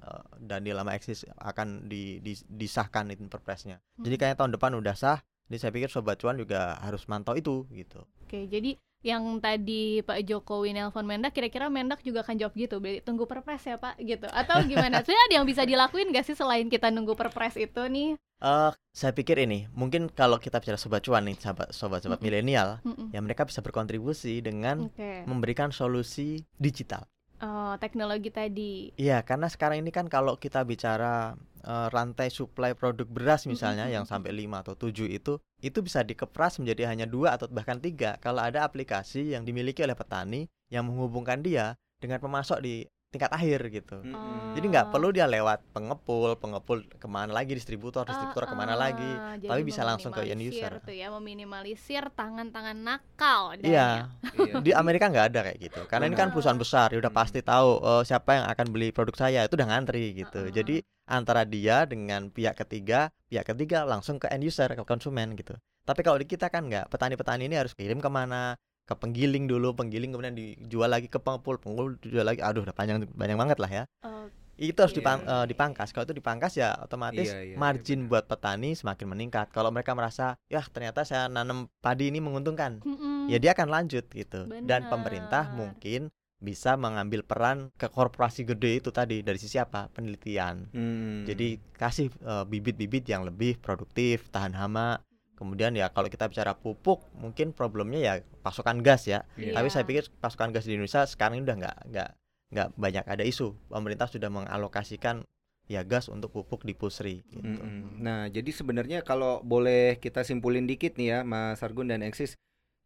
eh, 0.00 0.24
dan 0.40 0.64
di 0.64 0.72
lama 0.72 0.90
eksis 0.90 1.28
akan 1.36 1.84
di, 1.84 2.18
di- 2.18 2.46
disahkan 2.48 3.12
itu 3.12 3.28
perpresnya. 3.28 3.78
Jadi 4.00 4.16
Mm. 4.16 4.22
kayak 4.22 4.36
tahun 4.40 4.52
depan 4.56 4.72
udah 4.74 4.96
sah. 4.96 5.20
Jadi 5.46 5.58
saya 5.60 5.70
pikir 5.70 5.86
sobat 5.86 6.18
cuan 6.18 6.34
juga 6.34 6.74
harus 6.82 7.06
mantau 7.06 7.36
itu 7.36 7.68
gitu. 7.70 8.02
Oke, 8.24 8.50
jadi 8.50 8.74
yang 9.06 9.38
tadi 9.38 10.02
Pak 10.02 10.26
Jokowi 10.26 10.74
nelpon 10.74 11.06
Mendak 11.06 11.30
kira-kira 11.30 11.70
Mendak 11.70 12.02
juga 12.02 12.26
akan 12.26 12.34
jawab 12.34 12.58
gitu 12.58 12.82
berarti 12.82 13.06
tunggu 13.06 13.22
perpres 13.22 13.62
ya 13.62 13.78
Pak 13.78 14.02
gitu 14.02 14.26
atau 14.26 14.58
gimana 14.66 14.98
sebenarnya 15.06 15.24
ada 15.30 15.34
yang 15.38 15.46
bisa 15.46 15.62
dilakuin 15.62 16.10
gak 16.10 16.26
sih 16.26 16.34
selain 16.34 16.66
kita 16.66 16.90
nunggu 16.90 17.14
perpres 17.14 17.54
itu 17.54 17.86
nih 17.86 18.18
Eh, 18.36 18.70
saya 18.92 19.16
pikir 19.16 19.40
ini 19.40 19.64
mungkin 19.72 20.12
kalau 20.12 20.36
kita 20.36 20.60
bicara 20.60 20.76
sobat 20.76 21.00
cuan 21.00 21.24
nih, 21.24 21.40
sobat-sobat 21.40 22.20
Mm-mm. 22.20 22.20
milenial, 22.20 22.84
Mm-mm. 22.84 23.08
ya 23.08 23.24
mereka 23.24 23.48
bisa 23.48 23.64
berkontribusi 23.64 24.44
dengan 24.44 24.92
Oke 24.92 25.24
memberikan 25.24 25.72
solusi 25.72 26.44
digital. 26.60 27.08
Oh, 27.40 27.76
teknologi 27.76 28.32
tadi 28.32 28.96
Iya, 28.96 29.20
karena 29.28 29.52
sekarang 29.52 29.84
ini 29.84 29.92
kan 29.92 30.08
kalau 30.08 30.40
kita 30.40 30.64
bicara 30.64 31.36
eh, 31.60 31.88
rantai 31.92 32.32
suplai 32.32 32.72
produk 32.72 33.04
beras 33.04 33.44
misalnya 33.44 33.84
Mm-mm. 33.84 33.96
yang 34.00 34.04
sampai 34.08 34.32
5 34.32 34.64
atau 34.64 34.72
7 34.72 35.04
itu 35.12 35.36
itu 35.60 35.78
bisa 35.84 36.00
dikepras 36.00 36.56
menjadi 36.60 36.88
hanya 36.88 37.04
dua 37.04 37.36
atau 37.36 37.48
bahkan 37.52 37.76
tiga 37.76 38.16
kalau 38.24 38.40
ada 38.40 38.64
aplikasi 38.64 39.36
yang 39.36 39.44
dimiliki 39.44 39.84
oleh 39.84 39.96
petani 39.96 40.48
yang 40.72 40.88
menghubungkan 40.88 41.44
dia 41.44 41.76
dengan 42.00 42.20
pemasok 42.24 42.58
di 42.64 42.88
tingkat 43.10 43.30
akhir 43.32 43.60
gitu. 43.70 44.02
Mm-mm. 44.02 44.52
Jadi 44.58 44.66
nggak 44.66 44.86
perlu 44.90 45.08
dia 45.08 45.24
lewat 45.24 45.62
pengepul, 45.70 46.36
pengepul 46.36 46.84
ke 46.84 47.06
mana 47.06 47.32
lagi, 47.32 47.54
distributor, 47.54 48.04
Ah, 48.04 48.08
distributor 48.10 48.44
ke 48.44 48.54
mana 48.58 48.74
ah, 48.74 48.78
lagi. 48.78 49.12
jadi 49.40 49.48
tapi 49.48 49.62
bisa 49.62 49.86
langsung 49.86 50.10
ke 50.10 50.26
end 50.26 50.42
user. 50.42 50.82
tuh 50.82 50.92
ya 50.92 51.08
meminimalisir 51.08 52.12
tangan-tangan 52.12 52.76
nakal 52.76 53.56
dan 53.56 53.64
Iya, 53.64 53.88
Iya. 54.36 54.54
di 54.60 54.70
Amerika 54.74 55.08
nggak 55.08 55.26
ada 55.32 55.40
kayak 55.48 55.58
gitu. 55.62 55.80
Karena 55.88 56.10
ini 56.10 56.16
kan 56.18 56.28
perusahaan 56.28 56.58
besar, 56.58 56.92
ya 56.92 56.98
udah 57.00 57.12
Hmm. 57.12 57.22
pasti 57.24 57.40
tahu 57.40 57.70
eh, 57.80 58.02
siapa 58.04 58.30
yang 58.36 58.46
akan 58.50 58.66
beli 58.74 58.88
produk 58.92 59.16
saya 59.16 59.46
itu 59.46 59.54
udah 59.54 59.68
ngantri 59.70 60.12
gitu. 60.12 60.40
Heeh. 60.44 60.52
Jadi 60.52 60.76
antara 61.06 61.46
dia 61.46 61.86
dengan 61.86 62.28
pihak 62.28 62.58
ketiga, 62.58 63.14
pihak 63.30 63.46
ketiga 63.46 63.86
langsung 63.86 64.18
ke 64.18 64.26
end 64.28 64.42
user, 64.44 64.68
ke 64.68 64.82
konsumen 64.82 65.38
gitu. 65.38 65.54
Tapi 65.86 66.02
kalau 66.02 66.18
di 66.18 66.26
kita 66.26 66.50
kan 66.50 66.66
nggak, 66.66 66.90
petani-petani 66.90 67.46
ini 67.46 67.54
harus 67.54 67.70
kirim 67.70 68.02
ke 68.02 68.10
mana, 68.10 68.58
ke 68.86 68.94
penggiling 68.94 69.50
dulu, 69.50 69.74
penggiling 69.74 70.14
kemudian 70.14 70.32
dijual 70.32 70.86
lagi 70.86 71.10
ke 71.10 71.18
pengepul, 71.18 71.58
pengepul 71.58 71.98
dijual 71.98 72.22
lagi. 72.22 72.38
Aduh, 72.40 72.62
udah 72.62 72.70
panjang 72.72 73.02
panjang 73.10 73.36
banget 73.36 73.58
lah 73.58 73.70
ya. 73.70 73.84
Oh, 74.06 74.30
Itu 74.56 74.80
harus 74.80 74.96
Iya. 74.96 75.04
dipang- 75.04 75.26
eh, 75.28 75.44
dipangkas. 75.52 75.92
Kalau 75.92 76.08
itu 76.08 76.16
dipangkas 76.16 76.56
ya 76.56 76.72
otomatis 76.80 77.28
Iya, 77.28 77.44
iya, 77.44 77.52
iya, 77.52 77.56
margin 77.60 78.08
benar. 78.08 78.08
buat 78.08 78.24
petani 78.24 78.72
semakin 78.72 79.06
meningkat. 79.12 79.46
Kalau 79.52 79.68
mereka 79.68 79.92
merasa, 79.92 80.40
ya 80.48 80.64
ternyata 80.64 81.04
saya 81.04 81.28
nanam 81.28 81.68
padi 81.84 82.08
ini 82.08 82.24
menguntungkan, 82.24 82.80
mm-mm. 82.80 83.28
ya 83.28 83.36
dia 83.36 83.52
akan 83.52 83.68
lanjut 83.68 84.08
gitu. 84.08 84.48
Dan 84.64 84.88
pemerintah 84.88 85.52
mungkin 85.52 86.08
bisa 86.36 86.76
mengambil 86.76 87.20
peran 87.20 87.72
ke 87.76 87.88
korporasi 87.88 88.44
gede 88.44 88.80
itu 88.80 88.92
tadi 88.92 89.20
dari 89.20 89.36
sisi 89.36 89.56
apa? 89.56 89.88
Penelitian. 89.88 90.68
Hmm. 90.68 91.24
Jadi 91.24 91.56
kasih 91.72 92.08
eh, 92.12 92.44
bibit-bibit 92.44 93.04
yang 93.08 93.24
lebih 93.24 93.56
produktif, 93.56 94.28
tahan 94.28 94.52
hama. 94.52 95.00
Kemudian 95.36 95.76
ya 95.76 95.92
kalau 95.92 96.08
kita 96.08 96.32
bicara 96.32 96.56
pupuk, 96.56 97.04
mungkin 97.12 97.52
problemnya 97.52 98.00
ya 98.00 98.14
pasokan 98.40 98.80
gas 98.80 99.04
ya. 99.04 99.28
Iya. 99.36 99.52
Tapi 99.52 99.68
saya 99.68 99.84
pikir 99.84 100.08
pasokan 100.18 100.50
gas 100.50 100.64
di 100.64 100.74
Indonesia 100.74 101.04
sekarang 101.04 101.38
ini 101.38 101.44
udah 101.44 101.56
nggak 101.60 101.76
nggak 101.92 102.10
nggak 102.56 102.68
banyak 102.74 103.04
ada 103.04 103.20
isu. 103.22 103.52
Pemerintah 103.68 104.08
sudah 104.08 104.32
mengalokasikan 104.32 105.22
ya 105.66 105.82
gas 105.82 106.06
untuk 106.08 106.32
pupuk 106.32 106.62
di 106.62 106.72
pusri 106.72 107.26
gitu. 107.28 107.42
Mm-mm. 107.42 108.00
Nah, 108.00 108.30
jadi 108.30 108.48
sebenarnya 108.54 109.02
kalau 109.02 109.42
boleh 109.42 109.98
kita 109.98 110.22
simpulin 110.22 110.64
dikit 110.64 110.94
nih 110.94 111.08
ya, 111.10 111.18
Mas 111.26 111.58
Argun 111.60 111.90
dan 111.90 112.06
Eksis, 112.06 112.38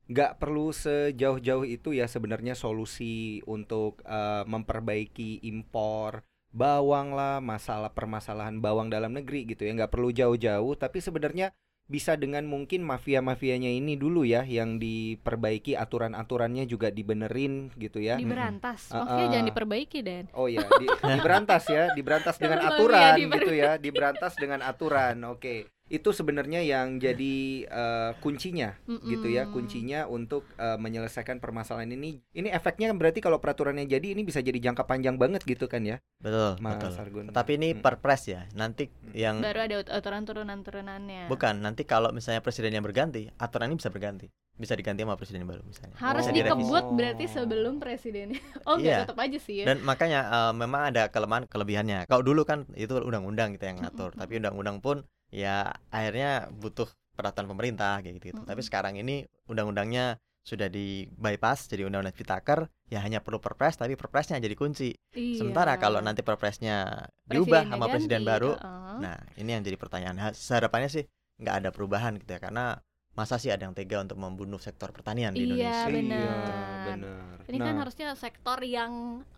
nggak 0.08 0.40
perlu 0.40 0.72
sejauh-jauh 0.72 1.68
itu 1.68 1.92
ya 1.94 2.08
sebenarnya 2.08 2.56
solusi 2.56 3.44
untuk 3.44 4.00
eh, 4.08 4.42
memperbaiki 4.48 5.44
impor 5.46 6.24
bawang 6.50 7.14
lah, 7.14 7.38
masalah 7.38 7.94
permasalahan 7.94 8.58
bawang 8.58 8.90
dalam 8.90 9.14
negeri 9.14 9.46
gitu 9.46 9.68
ya, 9.68 9.76
nggak 9.76 9.92
perlu 9.94 10.10
jauh-jauh, 10.10 10.74
tapi 10.74 10.98
sebenarnya 10.98 11.54
bisa 11.90 12.14
dengan 12.14 12.46
mungkin 12.46 12.86
mafia-mafianya 12.86 13.66
ini 13.66 13.98
dulu 13.98 14.22
ya, 14.22 14.46
yang 14.46 14.78
diperbaiki 14.78 15.74
aturan-aturannya 15.74 16.62
juga 16.70 16.94
dibenerin 16.94 17.74
gitu 17.74 17.98
ya. 17.98 18.14
diberantas 18.14 18.94
Ah, 18.94 19.02
maksudnya 19.02 19.26
ah. 19.26 19.32
jangan 19.34 19.46
diperbaiki 19.50 19.98
dan 20.06 20.24
Oh 20.38 20.46
ya, 20.46 20.62
di, 20.78 20.86
diberantas 20.86 21.66
ya, 21.74 21.90
diberantas 21.98 22.38
dengan 22.38 22.62
aturan 22.62 23.18
iya, 23.18 23.26
gitu 23.26 23.52
ya, 23.52 23.70
diberantas 23.74 24.32
dengan 24.38 24.62
aturan. 24.62 25.18
Oke, 25.34 25.66
itu 25.90 26.14
sebenarnya 26.14 26.62
yang 26.62 26.96
jadi 26.96 27.36
eh, 27.66 28.10
kuncinya 28.18 28.78
gitu 28.86 29.26
ya, 29.26 29.44
Mm-mm. 29.44 29.52
kuncinya 29.52 30.06
untuk 30.06 30.46
eh, 30.54 30.78
menyelesaikan 30.78 31.36
permasalahan 31.36 31.90
ini. 31.90 32.22
Ini 32.30 32.48
efeknya 32.48 32.94
berarti 32.94 33.18
kalau 33.18 33.36
peraturannya 33.36 33.84
jadi 33.84 34.14
ini 34.14 34.22
bisa 34.22 34.38
jadi 34.38 34.56
jangka 34.56 34.86
panjang 34.86 35.18
banget 35.18 35.42
gitu 35.42 35.66
kan 35.66 35.82
ya, 35.82 35.98
Betul, 36.16 36.62
Mas 36.62 36.78
betul. 36.78 36.94
Argun. 36.94 37.24
Tapi 37.30 37.50
ini 37.58 37.68
Mm. 37.74 37.82
perpres 37.82 38.22
ya. 38.24 38.46
Nanti 38.54 38.86
yang 39.12 39.42
baru 39.42 39.66
ada 39.66 39.76
aturan 39.90 40.22
turunan-turunannya 40.22 41.26
bukan 41.26 41.58
nanti 41.58 41.82
kalau 41.82 42.10
misalnya 42.10 42.38
presiden 42.38 42.70
yang 42.70 42.86
berganti, 42.86 43.26
aturan 43.34 43.68
ini 43.68 43.76
bisa 43.76 43.90
berganti. 43.90 44.30
Bisa 44.54 44.76
diganti 44.76 45.00
sama 45.00 45.16
presiden 45.16 45.48
baru 45.48 45.64
misalnya. 45.64 45.96
harus 45.96 46.22
Oh. 46.22 46.32
Dikebut 46.36 46.84
berarti 46.92 47.24
sebelum 47.26 47.80
presidennya 47.80 48.38
oh 48.68 48.76
enggak 48.76 48.92
Iya. 48.92 48.98
tetap 49.08 49.18
aja 49.18 49.38
sih 49.40 49.54
ya 49.58 49.64
Dan 49.64 49.80
makanya 49.82 50.20
eh, 50.28 50.52
memang 50.52 50.92
ada 50.92 51.08
kelemahan 51.08 51.48
kelebihannya. 51.48 52.04
Kalau 52.04 52.20
dulu 52.20 52.44
kan 52.44 52.68
itu 52.76 52.92
undang-undang 52.94 53.56
kita 53.56 53.72
yang 53.72 53.80
ngatur, 53.80 54.12
tapi 54.12 54.36
undang-undang 54.36 54.78
pun 54.78 55.02
ya 55.30 55.74
akhirnya 55.90 56.50
butuh 56.50 56.90
peraturan 57.16 57.48
pemerintah 57.50 58.02
kayak 58.02 58.22
gitu. 58.22 58.42
Tapi 58.42 58.60
Mm-mm. 58.60 58.66
sekarang 58.66 58.94
ini 58.98 59.26
undang-undangnya 59.50 60.18
sudah 60.40 60.72
di 60.72 61.04
bypass 61.20 61.68
jadi 61.68 61.84
undang-undang 61.84 62.16
Ciptaker, 62.16 62.64
ya 62.88 63.04
hanya 63.04 63.20
perlu 63.20 63.38
perpres 63.38 63.76
tapi 63.76 63.94
perpresnya 63.94 64.40
jadi 64.40 64.56
kunci. 64.56 64.96
Iya. 65.12 65.36
Sementara 65.44 65.76
kalau 65.76 66.00
nanti 66.00 66.24
perpresnya 66.24 67.06
diubah 67.28 67.68
sama 67.68 67.86
presiden 67.92 68.24
ganti, 68.24 68.30
baru, 68.32 68.50
heeh. 68.56 68.96
nah 69.04 69.16
ini 69.36 69.50
yang 69.52 69.62
jadi 69.62 69.76
pertanyaan. 69.76 70.16
Ha- 70.16 70.34
Harapannya 70.34 70.88
sih 70.88 71.04
nggak 71.40 71.54
ada 71.60 71.68
perubahan 71.72 72.16
gitu 72.16 72.36
ya, 72.36 72.40
karena 72.40 72.80
masa 73.20 73.36
sih 73.36 73.52
ada 73.52 73.62
yang 73.62 73.76
tega 73.76 74.00
untuk 74.00 74.16
membunuh 74.16 74.56
sektor 74.56 74.88
pertanian 74.88 75.30
di 75.30 75.44
Iya, 75.44 75.84
Indonesia? 75.84 75.86
benar. 75.92 76.24
Iya, 76.24 76.84
benar. 76.88 77.24
ini 77.44 77.58
kan 77.58 77.74
Nah, 77.74 77.80
harusnya 77.82 78.06
sektor 78.16 78.58
yang 78.62 78.92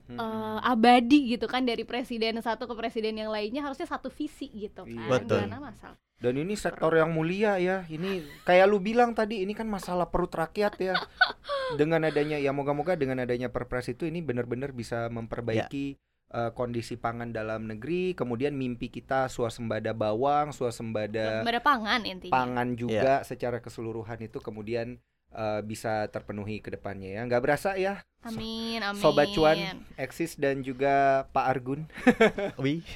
eh, 0.06 0.58
abadi 0.62 1.32
gitu 1.32 1.48
kan 1.48 1.64
dari 1.64 1.82
presiden 1.82 2.38
satu 2.38 2.68
ke 2.68 2.74
presiden 2.76 3.16
yang 3.16 3.32
lainnya 3.32 3.60
harusnya 3.60 3.88
satu 3.88 4.06
visi 4.06 4.46
gitu 4.48 4.84
kan 4.84 4.92
Iya. 4.92 5.08
Betul. 5.10 5.40
Karena 5.42 5.58
masalah 5.60 5.98
Dan 6.16 6.38
ini 6.38 6.54
sektor 6.54 6.94
yang 6.94 7.10
mulia 7.10 7.58
ya. 7.58 7.82
Ini 7.82 8.22
kayak 8.44 8.70
lu 8.70 8.78
bilang 8.78 9.10
tadi 9.10 9.42
ini 9.42 9.58
kan 9.58 9.66
masalah 9.66 10.06
perut 10.06 10.30
rakyat 10.30 10.78
ya. 10.78 10.94
Dengan 11.80 12.06
adanya 12.06 12.38
ya 12.38 12.54
moga-moga 12.54 12.94
dengan 12.94 13.18
adanya 13.18 13.50
Perpres 13.50 13.90
itu 13.90 14.06
ini 14.06 14.22
benar-benar 14.22 14.70
bisa 14.70 15.10
memperbaiki 15.10 15.98
eh, 16.32 16.50
kondisi 16.56 16.96
pangan 16.96 17.30
dalam 17.30 17.68
negeri, 17.68 18.16
kemudian 18.16 18.56
mimpi 18.56 18.88
kita 18.88 19.28
swasembada 19.28 19.92
bawang, 19.92 20.50
swasembada 20.50 21.44
Pada 21.44 21.60
pangan 21.60 22.00
intinya 22.08 22.32
pangan 22.32 22.74
juga 22.74 23.22
secara 23.22 23.60
keseluruhan 23.60 24.18
itu 24.24 24.40
kemudian 24.40 24.96
eh, 25.30 25.60
bisa 25.62 26.08
terpenuhi 26.08 26.64
ke 26.64 26.72
depannya 26.72 27.20
ya. 27.20 27.20
Nggak 27.28 27.42
berasa 27.44 27.76
ya 27.76 28.00
amin 28.22 28.78
amin 28.78 29.02
Sobat 29.02 29.34
Cuan, 29.34 29.58
Eksis 29.98 30.38
dan 30.38 30.62
juga 30.62 31.26
Pak 31.34 31.44
Argun. 31.46 31.90
Wih, 32.62 32.86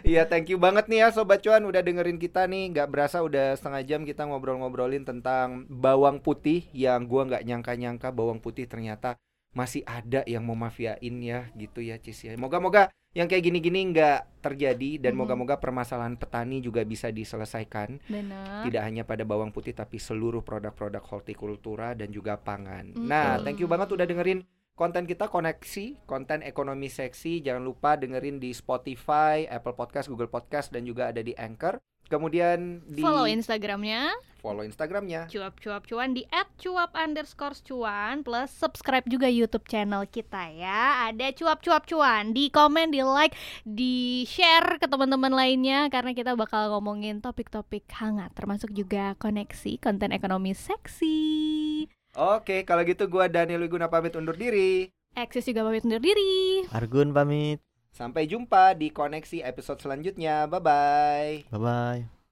Iya, 0.00 0.24
thank 0.24 0.48
you 0.48 0.56
banget 0.56 0.88
nih 0.88 1.04
ya 1.04 1.08
Sobat 1.12 1.44
Cuan 1.44 1.68
udah 1.68 1.84
dengerin 1.84 2.16
kita 2.16 2.48
nih. 2.48 2.72
Nggak 2.72 2.88
berasa 2.88 3.20
udah 3.20 3.52
setengah 3.56 3.82
jam 3.84 4.00
kita 4.08 4.24
ngobrol-ngobrolin 4.24 5.04
tentang 5.04 5.68
bawang 5.68 6.24
putih 6.24 6.64
yang 6.72 7.04
gua 7.04 7.28
nggak 7.28 7.44
nyangka-nyangka 7.44 8.08
bawang 8.16 8.40
putih 8.40 8.64
ternyata 8.64 9.20
masih 9.54 9.86
ada 9.86 10.26
yang 10.26 10.42
mau 10.42 10.58
mafiain 10.58 11.14
ya 11.22 11.48
gitu 11.54 11.80
ya 11.80 11.96
Cis 12.02 12.26
ya. 12.26 12.34
Moga-moga 12.34 12.90
yang 13.14 13.30
kayak 13.30 13.46
gini-gini 13.46 13.94
nggak 13.94 14.42
terjadi 14.42 14.98
dan 14.98 15.14
Mhm. 15.14 15.18
moga-moga 15.22 15.62
permasalahan 15.62 16.18
petani 16.18 16.58
juga 16.58 16.82
bisa 16.82 17.14
diselesaikan. 17.14 18.02
benar 18.10 18.66
Tidak 18.66 18.82
hanya 18.82 19.06
pada 19.06 19.22
bawang 19.22 19.54
putih 19.54 19.70
tapi 19.70 20.02
seluruh 20.02 20.42
produk-produk 20.42 21.00
hortikultura 21.06 21.94
dan 21.94 22.10
juga 22.10 22.34
pangan. 22.34 22.90
Mm. 22.90 23.06
Nah, 23.06 23.38
thank 23.40 23.62
you 23.62 23.70
banget 23.70 23.94
udah 23.94 24.02
dengerin 24.02 24.42
konten 24.74 25.06
kita 25.06 25.30
koneksi, 25.30 26.02
konten 26.02 26.42
ekonomi 26.42 26.90
seksi. 26.90 27.38
Jangan 27.38 27.62
lupa 27.62 27.94
dengerin 27.94 28.42
di 28.42 28.50
Spotify, 28.50 29.46
Apple 29.46 29.78
Podcast, 29.78 30.10
Google 30.10 30.26
Podcast 30.26 30.74
dan 30.74 30.82
juga 30.82 31.14
ada 31.14 31.22
di 31.22 31.30
Anchor. 31.38 31.78
Kemudian 32.08 32.84
di 32.84 33.00
follow 33.00 33.24
instagramnya 33.24 34.12
follow 34.44 34.60
Instagramnya. 34.60 35.24
cuap-cuap 35.32 35.88
cuan 35.88 36.12
di 36.12 36.28
@cuap 36.60 36.92
underscore 36.92 37.56
cuan 37.64 38.20
plus 38.20 38.52
subscribe 38.52 39.08
juga 39.08 39.24
YouTube 39.24 39.64
channel 39.64 40.04
kita 40.04 40.52
ya. 40.52 41.08
Ada 41.08 41.32
cuap-cuap 41.32 41.88
cuan. 41.88 42.36
Di 42.36 42.52
komen, 42.52 42.92
di 42.92 43.00
like, 43.00 43.32
di 43.64 44.28
share 44.28 44.76
ke 44.76 44.84
teman-teman 44.84 45.32
lainnya 45.32 45.88
karena 45.88 46.12
kita 46.12 46.36
bakal 46.36 46.68
ngomongin 46.76 47.24
topik-topik 47.24 47.88
hangat 47.96 48.36
termasuk 48.36 48.68
juga 48.76 49.16
koneksi 49.16 49.80
konten 49.80 50.12
ekonomi 50.12 50.52
seksi. 50.52 51.88
Oke, 52.14 52.68
kalau 52.68 52.84
gitu 52.84 53.08
gua 53.08 53.32
Daniel 53.32 53.64
Wiguna 53.64 53.88
pamit 53.88 54.12
undur 54.14 54.36
diri. 54.36 54.92
Eksis 55.16 55.48
juga 55.48 55.64
pamit 55.64 55.88
undur 55.88 56.04
diri. 56.04 56.68
Argun 56.68 57.16
pamit. 57.16 57.64
Sampai 57.94 58.26
jumpa 58.26 58.74
di 58.74 58.90
koneksi 58.90 59.46
episode 59.46 59.78
selanjutnya. 59.78 60.50
Bye 60.50 60.58
bye. 60.58 61.34
Bye 61.46 61.62
bye. 61.62 62.23